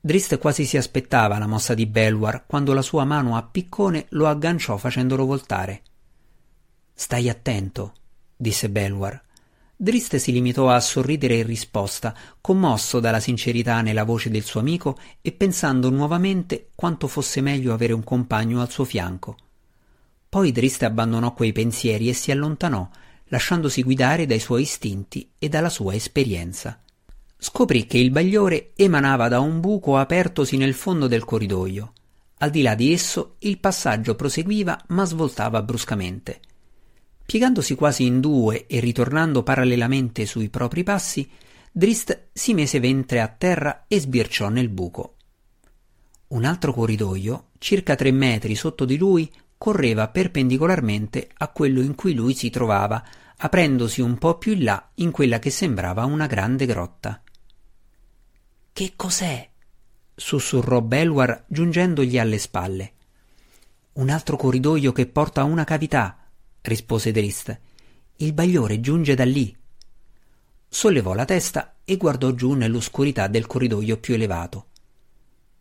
Drist 0.00 0.38
quasi 0.38 0.64
si 0.64 0.76
aspettava 0.76 1.38
la 1.38 1.46
mossa 1.46 1.74
di 1.74 1.86
Belwar 1.86 2.46
quando 2.46 2.72
la 2.72 2.82
sua 2.82 3.04
mano 3.04 3.36
a 3.36 3.42
piccone 3.42 4.06
lo 4.10 4.26
agganciò 4.26 4.76
facendolo 4.76 5.24
voltare. 5.26 5.82
Stai 6.94 7.28
attento, 7.28 7.94
disse 8.36 8.70
Belwar. 8.70 9.22
Drist 9.76 10.16
si 10.16 10.32
limitò 10.32 10.70
a 10.70 10.80
sorridere 10.80 11.36
in 11.36 11.46
risposta, 11.46 12.12
commosso 12.40 12.98
dalla 12.98 13.20
sincerità 13.20 13.80
nella 13.80 14.02
voce 14.02 14.30
del 14.30 14.42
suo 14.42 14.58
amico 14.58 14.98
e 15.20 15.30
pensando 15.30 15.90
nuovamente 15.90 16.70
quanto 16.74 17.06
fosse 17.06 17.40
meglio 17.40 17.72
avere 17.72 17.92
un 17.92 18.02
compagno 18.02 18.60
al 18.60 18.70
suo 18.70 18.84
fianco. 18.84 19.36
Poi 20.28 20.52
Driste 20.52 20.84
abbandonò 20.84 21.32
quei 21.32 21.52
pensieri 21.52 22.08
e 22.08 22.12
si 22.12 22.30
allontanò, 22.30 22.88
lasciandosi 23.28 23.82
guidare 23.82 24.26
dai 24.26 24.40
suoi 24.40 24.62
istinti 24.62 25.30
e 25.38 25.48
dalla 25.48 25.70
sua 25.70 25.94
esperienza. 25.94 26.82
Scoprì 27.36 27.86
che 27.86 27.98
il 27.98 28.10
bagliore 28.10 28.72
emanava 28.74 29.28
da 29.28 29.40
un 29.40 29.60
buco 29.60 29.96
apertosi 29.96 30.56
nel 30.56 30.74
fondo 30.74 31.06
del 31.06 31.24
corridoio. 31.24 31.92
Al 32.38 32.50
di 32.50 32.62
là 32.62 32.74
di 32.74 32.92
esso 32.92 33.36
il 33.40 33.58
passaggio 33.58 34.14
proseguiva 34.14 34.84
ma 34.88 35.04
svoltava 35.04 35.62
bruscamente. 35.62 36.40
Piegandosi 37.24 37.74
quasi 37.74 38.04
in 38.04 38.20
due 38.20 38.66
e 38.66 38.80
ritornando 38.80 39.42
parallelamente 39.42 40.26
sui 40.26 40.48
propri 40.48 40.82
passi, 40.82 41.28
Drist 41.70 42.28
si 42.32 42.54
mise 42.54 42.80
ventre 42.80 43.20
a 43.20 43.28
terra 43.28 43.84
e 43.86 44.00
sbirciò 44.00 44.48
nel 44.48 44.68
buco. 44.68 45.16
Un 46.28 46.44
altro 46.44 46.72
corridoio, 46.72 47.50
circa 47.58 47.94
tre 47.94 48.10
metri 48.10 48.54
sotto 48.54 48.84
di 48.84 48.96
lui, 48.96 49.30
correva 49.58 50.08
perpendicolarmente 50.08 51.28
a 51.36 51.48
quello 51.48 51.82
in 51.82 51.96
cui 51.96 52.14
lui 52.14 52.34
si 52.34 52.48
trovava, 52.48 53.04
aprendosi 53.36 54.00
un 54.00 54.16
po' 54.16 54.38
più 54.38 54.52
in 54.52 54.64
là 54.64 54.90
in 54.94 55.10
quella 55.10 55.38
che 55.40 55.50
sembrava 55.50 56.04
una 56.04 56.26
grande 56.26 56.64
grotta. 56.64 57.20
Che 58.72 58.92
cos'è? 58.94 59.50
sussurrò 60.14 60.80
Belwar 60.80 61.44
giungendogli 61.48 62.18
alle 62.18 62.38
spalle. 62.38 62.92
Un 63.94 64.10
altro 64.10 64.36
corridoio 64.36 64.92
che 64.92 65.06
porta 65.06 65.40
a 65.40 65.44
una 65.44 65.64
cavità, 65.64 66.16
rispose 66.62 67.10
Drist. 67.10 67.58
Il 68.16 68.32
bagliore 68.32 68.80
giunge 68.80 69.14
da 69.14 69.24
lì. 69.24 69.56
Sollevò 70.68 71.14
la 71.14 71.24
testa 71.24 71.76
e 71.84 71.96
guardò 71.96 72.32
giù 72.32 72.52
nell'oscurità 72.52 73.26
del 73.26 73.46
corridoio 73.46 73.98
più 73.98 74.14
elevato. 74.14 74.66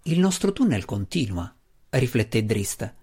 Il 0.03 0.19
nostro 0.19 0.53
tunnel 0.53 0.85
continua, 0.85 1.53
rifletté 1.89 2.45
Drist. 2.45 2.93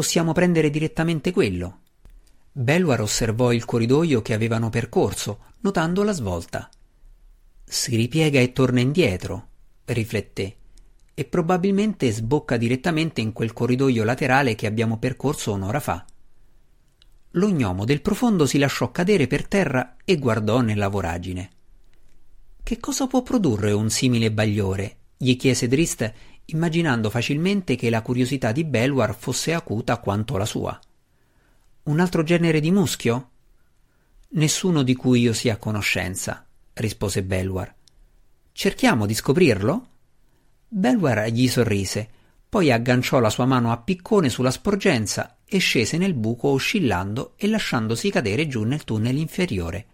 Possiamo 0.00 0.32
prendere 0.32 0.70
direttamente 0.70 1.30
quello. 1.30 1.80
Belwar 2.50 3.02
osservò 3.02 3.52
il 3.52 3.66
corridoio 3.66 4.22
che 4.22 4.32
avevano 4.32 4.70
percorso, 4.70 5.40
notando 5.60 6.02
la 6.04 6.12
svolta. 6.12 6.70
Si 7.62 7.94
ripiega 7.96 8.40
e 8.40 8.52
torna 8.52 8.80
indietro, 8.80 9.48
rifletté, 9.84 10.56
e 11.12 11.24
probabilmente 11.26 12.10
sbocca 12.10 12.56
direttamente 12.56 13.20
in 13.20 13.34
quel 13.34 13.52
corridoio 13.52 14.02
laterale 14.02 14.54
che 14.54 14.66
abbiamo 14.66 14.96
percorso 14.96 15.52
un'ora 15.52 15.80
fa. 15.80 16.02
L'ognomo 17.32 17.84
del 17.84 18.00
profondo 18.00 18.46
si 18.46 18.56
lasciò 18.56 18.90
cadere 18.90 19.26
per 19.26 19.46
terra 19.46 19.96
e 20.02 20.16
guardò 20.16 20.62
nella 20.62 20.88
voragine. 20.88 21.50
Che 22.62 22.78
cosa 22.78 23.06
può 23.06 23.20
produrre 23.20 23.72
un 23.72 23.90
simile 23.90 24.32
bagliore? 24.32 24.96
gli 25.22 25.36
chiese 25.36 25.68
Drist 25.68 26.10
immaginando 26.52 27.10
facilmente 27.10 27.76
che 27.76 27.90
la 27.90 28.02
curiosità 28.02 28.52
di 28.52 28.64
Belwar 28.64 29.14
fosse 29.14 29.52
acuta 29.52 29.98
quanto 29.98 30.36
la 30.36 30.44
sua. 30.44 30.78
Un 31.84 32.00
altro 32.00 32.22
genere 32.22 32.60
di 32.60 32.70
muschio? 32.70 33.30
Nessuno 34.30 34.82
di 34.82 34.94
cui 34.94 35.20
io 35.20 35.32
sia 35.32 35.54
a 35.54 35.56
conoscenza, 35.56 36.46
rispose 36.74 37.22
Belwar. 37.22 37.74
Cerchiamo 38.52 39.06
di 39.06 39.14
scoprirlo? 39.14 39.88
Belwar 40.68 41.26
gli 41.28 41.48
sorrise, 41.48 42.08
poi 42.48 42.70
agganciò 42.70 43.20
la 43.20 43.30
sua 43.30 43.46
mano 43.46 43.72
a 43.72 43.78
piccone 43.78 44.28
sulla 44.28 44.50
sporgenza 44.50 45.38
e 45.44 45.58
scese 45.58 45.96
nel 45.96 46.14
buco 46.14 46.48
oscillando 46.48 47.34
e 47.36 47.48
lasciandosi 47.48 48.10
cadere 48.10 48.46
giù 48.46 48.64
nel 48.64 48.84
tunnel 48.84 49.16
inferiore. 49.16 49.86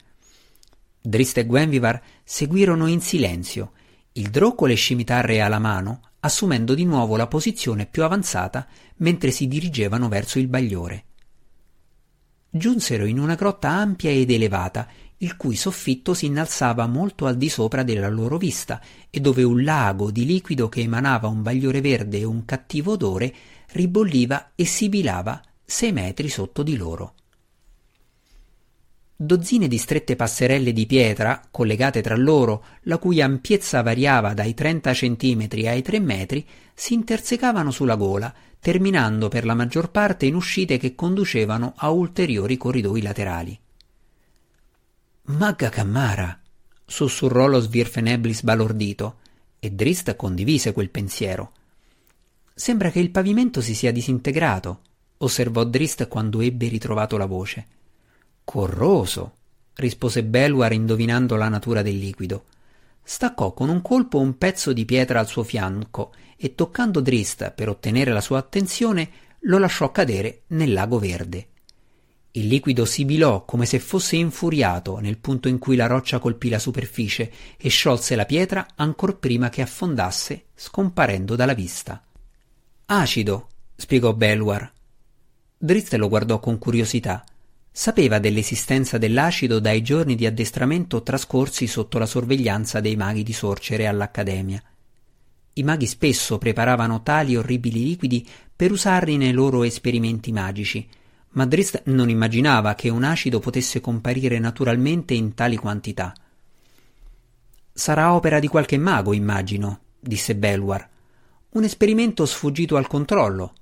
Drist 1.01 1.39
e 1.39 1.47
Gwenvivar 1.47 2.03
seguirono 2.25 2.89
in 2.89 3.01
silenzio, 3.01 3.73
il 4.13 4.31
drò 4.31 4.55
con 4.55 4.69
le 4.69 4.75
scimitarre 4.75 5.41
alla 5.41 5.59
mano, 5.59 6.01
assumendo 6.27 6.75
di 6.75 6.85
nuovo 6.85 7.17
la 7.17 7.27
posizione 7.27 7.87
più 7.87 8.05
avanzata 8.05 8.67
mentre 8.97 9.31
si 9.31 9.49
dirigevano 9.49 10.09
verso 10.09 10.39
il 10.39 10.49
bagliore. 10.49 11.05
Giunsero 12.51 13.05
in 13.07 13.19
una 13.19 13.35
grotta 13.35 13.71
ampia 13.71 14.11
ed 14.11 14.31
elevata, 14.31 14.89
il 15.19 15.37
cui 15.37 15.57
soffitto 15.57 16.15
si 16.15 16.27
innalzava 16.27 16.87
molto 16.87 17.27
al 17.27 17.37
di 17.37 17.49
sopra 17.49 17.83
della 17.83 18.09
loro 18.09 18.37
vista 18.37 18.81
e 19.11 19.21
dove 19.21 19.43
un 19.43 19.63
lago 19.63 20.11
di 20.11 20.27
liquido 20.27 20.69
che 20.69 20.81
emanava 20.81 21.29
un 21.29 21.43
bagliore 21.43 21.81
verde 21.81 22.19
e 22.19 22.25
un 22.25 22.45
cattivo 22.45 22.93
odore 22.93 23.35
ribolliva 23.73 24.53
e 24.55 24.65
sibilava 24.65 25.41
sei 25.65 25.93
metri 25.93 26.29
sotto 26.29 26.63
di 26.63 26.77
loro. 26.77 27.16
Dozzine 29.19 29.67
di 29.67 29.79
strette 29.79 30.15
passerelle 30.15 30.75
di 30.75 30.85
pietra, 30.85 31.41
collegate 31.51 32.03
tra 32.03 32.15
loro, 32.15 32.63
la 32.83 32.99
cui 32.99 33.23
ampiezza 33.23 33.81
variava 33.81 34.35
dai 34.35 34.53
30 34.53 34.93
centimetri 34.93 35.67
ai 35.67 35.81
3 35.81 36.01
metri, 36.01 36.47
si 36.75 36.93
intersecavano 36.93 37.71
sulla 37.71 37.95
gola, 37.95 38.33
terminando 38.61 39.29
per 39.29 39.47
la 39.47 39.55
maggior 39.55 39.91
parte 39.91 40.27
in 40.27 40.35
uscite 40.35 40.77
che 40.77 40.95
conducevano 40.95 41.73
a 41.77 41.89
ulteriori 41.89 42.59
corridoi 42.59 43.01
laterali. 43.01 43.59
Magga 45.23 45.71
Cammara! 45.71 46.39
sussurrò 46.85 47.47
lo 47.47 47.59
Svirfenebli 47.59 48.35
sbalordito, 48.35 49.17
e 49.59 49.71
Drist 49.71 50.15
condivise 50.15 50.75
quel 50.75 50.91
pensiero. 50.91 51.53
Sembra 52.53 52.91
che 52.91 53.01
il 53.01 53.11
pavimento 53.11 53.63
si 53.63 53.75
sia 53.75 53.93
disintegrato, 53.93 54.81
osservò 55.17 55.65
Drist 55.65 56.07
quando 56.07 56.43
ebbe 56.43 56.69
ritrovato 56.69 57.17
la 57.17 57.27
voce. 57.27 57.67
Corroso, 58.47 59.33
rispose 59.75 60.23
Belwar 60.23 60.73
indovinando 60.73 61.35
la 61.35 61.49
natura 61.49 61.83
del 61.83 61.99
liquido. 61.99 62.45
Staccò 63.03 63.53
con 63.53 63.69
un 63.69 63.83
colpo 63.83 64.21
un 64.21 64.39
pezzo 64.39 64.73
di 64.73 64.85
pietra 64.85 65.19
al 65.19 65.27
suo 65.27 65.43
fianco 65.43 66.15
e 66.37 66.55
toccando 66.55 67.01
Drist 67.01 67.51
per 67.51 67.69
ottenere 67.69 68.13
la 68.13 68.21
sua 68.21 68.39
attenzione 68.39 69.11
lo 69.41 69.59
lasciò 69.59 69.91
cadere 69.91 70.43
nel 70.49 70.73
lago 70.73 71.01
verde. 71.01 71.49
Il 72.31 72.47
liquido 72.47 72.85
sibilò 72.85 73.45
come 73.45 73.67
se 73.67 73.81
fosse 73.81 74.15
infuriato 74.15 75.01
nel 75.01 75.19
punto 75.19 75.49
in 75.49 75.59
cui 75.59 75.75
la 75.75 75.89
roccia 75.89 76.21
colpì 76.21 76.49
la 76.49 76.61
superficie 76.61 77.33
e 77.57 77.69
sciolse 77.69 78.15
la 78.15 78.27
pietra 78.27 78.65
ancor 78.77 79.19
prima 79.19 79.49
che 79.49 79.61
affondasse, 79.61 80.45
scomparendo 80.55 81.35
dalla 81.35 81.55
vista. 81.55 82.01
Acido, 82.87 83.49
spiegò 83.75 84.15
Belwar. 84.15 84.73
Drizzt 85.59 85.95
lo 85.95 86.09
guardò 86.09 86.39
con 86.39 86.59
curiosità. 86.59 87.25
Sapeva 87.79 88.19
dell'esistenza 88.19 88.97
dell'acido 88.97 89.61
dai 89.61 89.83
giorni 89.83 90.15
di 90.15 90.25
addestramento 90.25 91.03
trascorsi 91.03 91.67
sotto 91.67 91.99
la 91.99 92.07
sorveglianza 92.07 92.81
dei 92.81 92.97
maghi 92.97 93.23
di 93.23 93.35
Sorcere 93.35 93.87
all'Accademia. 93.87 94.63
I 95.53 95.63
maghi 95.63 95.85
spesso 95.85 96.39
preparavano 96.39 97.03
tali 97.03 97.37
orribili 97.37 97.85
liquidi 97.85 98.27
per 98.57 98.73
usarli 98.73 99.19
nei 99.19 99.33
loro 99.33 99.63
esperimenti 99.63 100.33
magici, 100.33 100.89
ma 101.33 101.45
Drist 101.45 101.83
non 101.85 102.09
immaginava 102.09 102.75
che 102.75 102.89
un 102.89 103.05
acido 103.05 103.41
potesse 103.41 103.83
comparire 103.83 104.39
naturalmente 104.39 105.13
in 105.13 105.35
tali 105.35 105.57
quantità. 105.57 106.15
Sarà 107.75 108.15
opera 108.15 108.41
di 108.41 108.49
qualche 108.49 108.79
mago, 108.79 109.13
immagino, 109.13 109.81
disse 110.01 110.35
Belwar. 110.35 110.89
Un 111.51 111.63
esperimento 111.63 112.25
sfuggito 112.25 112.79
al 112.79 112.87
controllo. 112.87 113.53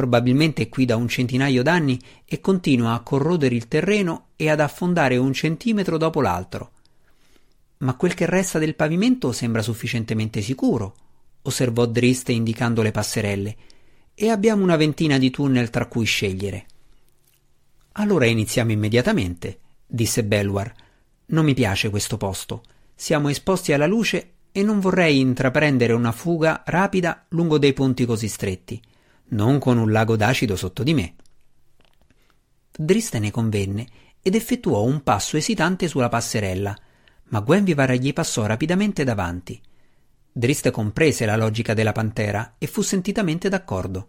Probabilmente 0.00 0.70
qui 0.70 0.86
da 0.86 0.96
un 0.96 1.08
centinaio 1.08 1.62
d'anni 1.62 2.00
e 2.24 2.40
continua 2.40 2.94
a 2.94 3.00
corrodere 3.00 3.54
il 3.54 3.68
terreno 3.68 4.28
e 4.34 4.48
ad 4.48 4.58
affondare 4.58 5.18
un 5.18 5.34
centimetro 5.34 5.98
dopo 5.98 6.22
l'altro. 6.22 6.70
Ma 7.80 7.94
quel 7.96 8.14
che 8.14 8.24
resta 8.24 8.58
del 8.58 8.76
pavimento 8.76 9.30
sembra 9.32 9.60
sufficientemente 9.60 10.40
sicuro, 10.40 10.94
osservò 11.42 11.84
Drist 11.84 12.30
indicando 12.30 12.80
le 12.80 12.92
passerelle, 12.92 13.56
e 14.14 14.30
abbiamo 14.30 14.62
una 14.62 14.76
ventina 14.76 15.18
di 15.18 15.28
tunnel 15.28 15.68
tra 15.68 15.84
cui 15.84 16.06
scegliere. 16.06 16.64
Allora 17.92 18.24
iniziamo 18.24 18.72
immediatamente, 18.72 19.58
disse 19.86 20.24
Belwar. 20.24 20.72
Non 21.26 21.44
mi 21.44 21.52
piace 21.52 21.90
questo 21.90 22.16
posto. 22.16 22.62
Siamo 22.94 23.28
esposti 23.28 23.74
alla 23.74 23.86
luce 23.86 24.30
e 24.50 24.62
non 24.62 24.80
vorrei 24.80 25.20
intraprendere 25.20 25.92
una 25.92 26.12
fuga 26.12 26.62
rapida 26.64 27.26
lungo 27.28 27.58
dei 27.58 27.74
ponti 27.74 28.06
così 28.06 28.28
stretti, 28.28 28.80
non 29.30 29.58
con 29.58 29.78
un 29.78 29.90
lago 29.90 30.16
d'acido 30.16 30.56
sotto 30.56 30.82
di 30.82 30.94
me. 30.94 31.14
Driste 32.70 33.18
ne 33.18 33.30
convenne 33.30 33.86
ed 34.22 34.34
effettuò 34.34 34.82
un 34.82 35.02
passo 35.02 35.36
esitante 35.36 35.88
sulla 35.88 36.08
passerella, 36.08 36.76
ma 37.24 37.40
Gwenvivar 37.40 37.92
gli 37.92 38.12
passò 38.12 38.46
rapidamente 38.46 39.04
davanti. 39.04 39.60
Driste 40.32 40.70
comprese 40.70 41.26
la 41.26 41.36
logica 41.36 41.74
della 41.74 41.92
pantera 41.92 42.54
e 42.58 42.66
fu 42.66 42.82
sentitamente 42.82 43.48
d'accordo. 43.48 44.08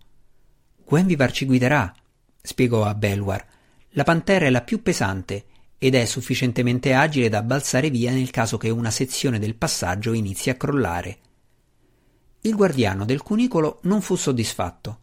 Gwenvivar 0.85 1.31
ci 1.31 1.45
guiderà, 1.45 1.93
spiegò 2.41 2.85
a 2.85 2.93
Belwar, 2.93 3.45
la 3.91 4.03
pantera 4.03 4.45
è 4.45 4.49
la 4.49 4.61
più 4.61 4.81
pesante 4.81 5.45
ed 5.77 5.95
è 5.95 6.05
sufficientemente 6.05 6.93
agile 6.93 7.27
da 7.27 7.41
balzare 7.41 7.89
via 7.89 8.11
nel 8.11 8.29
caso 8.29 8.57
che 8.57 8.69
una 8.69 8.91
sezione 8.91 9.39
del 9.39 9.55
passaggio 9.55 10.13
inizi 10.13 10.49
a 10.49 10.55
crollare. 10.55 11.17
Il 12.41 12.55
guardiano 12.55 13.05
del 13.05 13.21
cunicolo 13.21 13.79
non 13.83 14.01
fu 14.01 14.15
soddisfatto. 14.15 14.99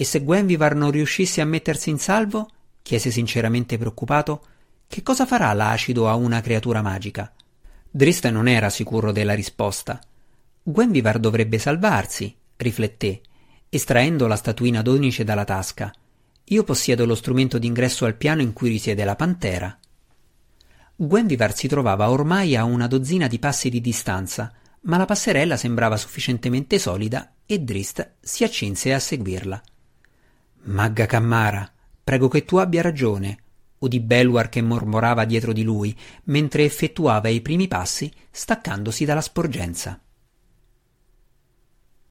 E 0.00 0.04
se 0.04 0.24
Gwenvivar 0.24 0.74
non 0.74 0.90
riuscisse 0.90 1.42
a 1.42 1.44
mettersi 1.44 1.90
in 1.90 1.98
salvo? 1.98 2.48
chiese 2.80 3.10
sinceramente 3.10 3.76
preoccupato. 3.76 4.46
Che 4.86 5.02
cosa 5.02 5.26
farà 5.26 5.52
l'acido 5.52 6.08
a 6.08 6.14
una 6.14 6.40
creatura 6.40 6.80
magica? 6.80 7.30
Drist 7.90 8.26
non 8.30 8.48
era 8.48 8.70
sicuro 8.70 9.12
della 9.12 9.34
risposta. 9.34 10.00
Gwenvivar 10.62 11.18
dovrebbe 11.18 11.58
salvarsi, 11.58 12.34
rifletté, 12.56 13.20
estraendo 13.68 14.26
la 14.26 14.36
statuina 14.36 14.80
d'onice 14.80 15.22
dalla 15.22 15.44
tasca. 15.44 15.92
Io 16.44 16.64
possiedo 16.64 17.04
lo 17.04 17.14
strumento 17.14 17.58
d'ingresso 17.58 18.06
al 18.06 18.16
piano 18.16 18.40
in 18.40 18.54
cui 18.54 18.70
risiede 18.70 19.04
la 19.04 19.16
pantera. 19.16 19.78
Gwenvivar 20.96 21.54
si 21.54 21.68
trovava 21.68 22.08
ormai 22.08 22.56
a 22.56 22.64
una 22.64 22.86
dozzina 22.86 23.26
di 23.26 23.38
passi 23.38 23.68
di 23.68 23.82
distanza, 23.82 24.50
ma 24.84 24.96
la 24.96 25.04
passerella 25.04 25.58
sembrava 25.58 25.98
sufficientemente 25.98 26.78
solida 26.78 27.34
e 27.44 27.58
Drist 27.58 28.12
si 28.18 28.44
accinse 28.44 28.94
a 28.94 28.98
seguirla. 28.98 29.62
Magga 30.62 31.06
Cammara, 31.06 31.70
prego 32.04 32.28
che 32.28 32.44
tu 32.44 32.56
abbia 32.56 32.82
ragione, 32.82 33.38
udì 33.78 33.98
Belwar 33.98 34.50
che 34.50 34.60
mormorava 34.60 35.24
dietro 35.24 35.52
di 35.54 35.62
lui, 35.62 35.96
mentre 36.24 36.64
effettuava 36.64 37.28
i 37.28 37.40
primi 37.40 37.66
passi 37.66 38.12
staccandosi 38.30 39.06
dalla 39.06 39.22
sporgenza. 39.22 39.98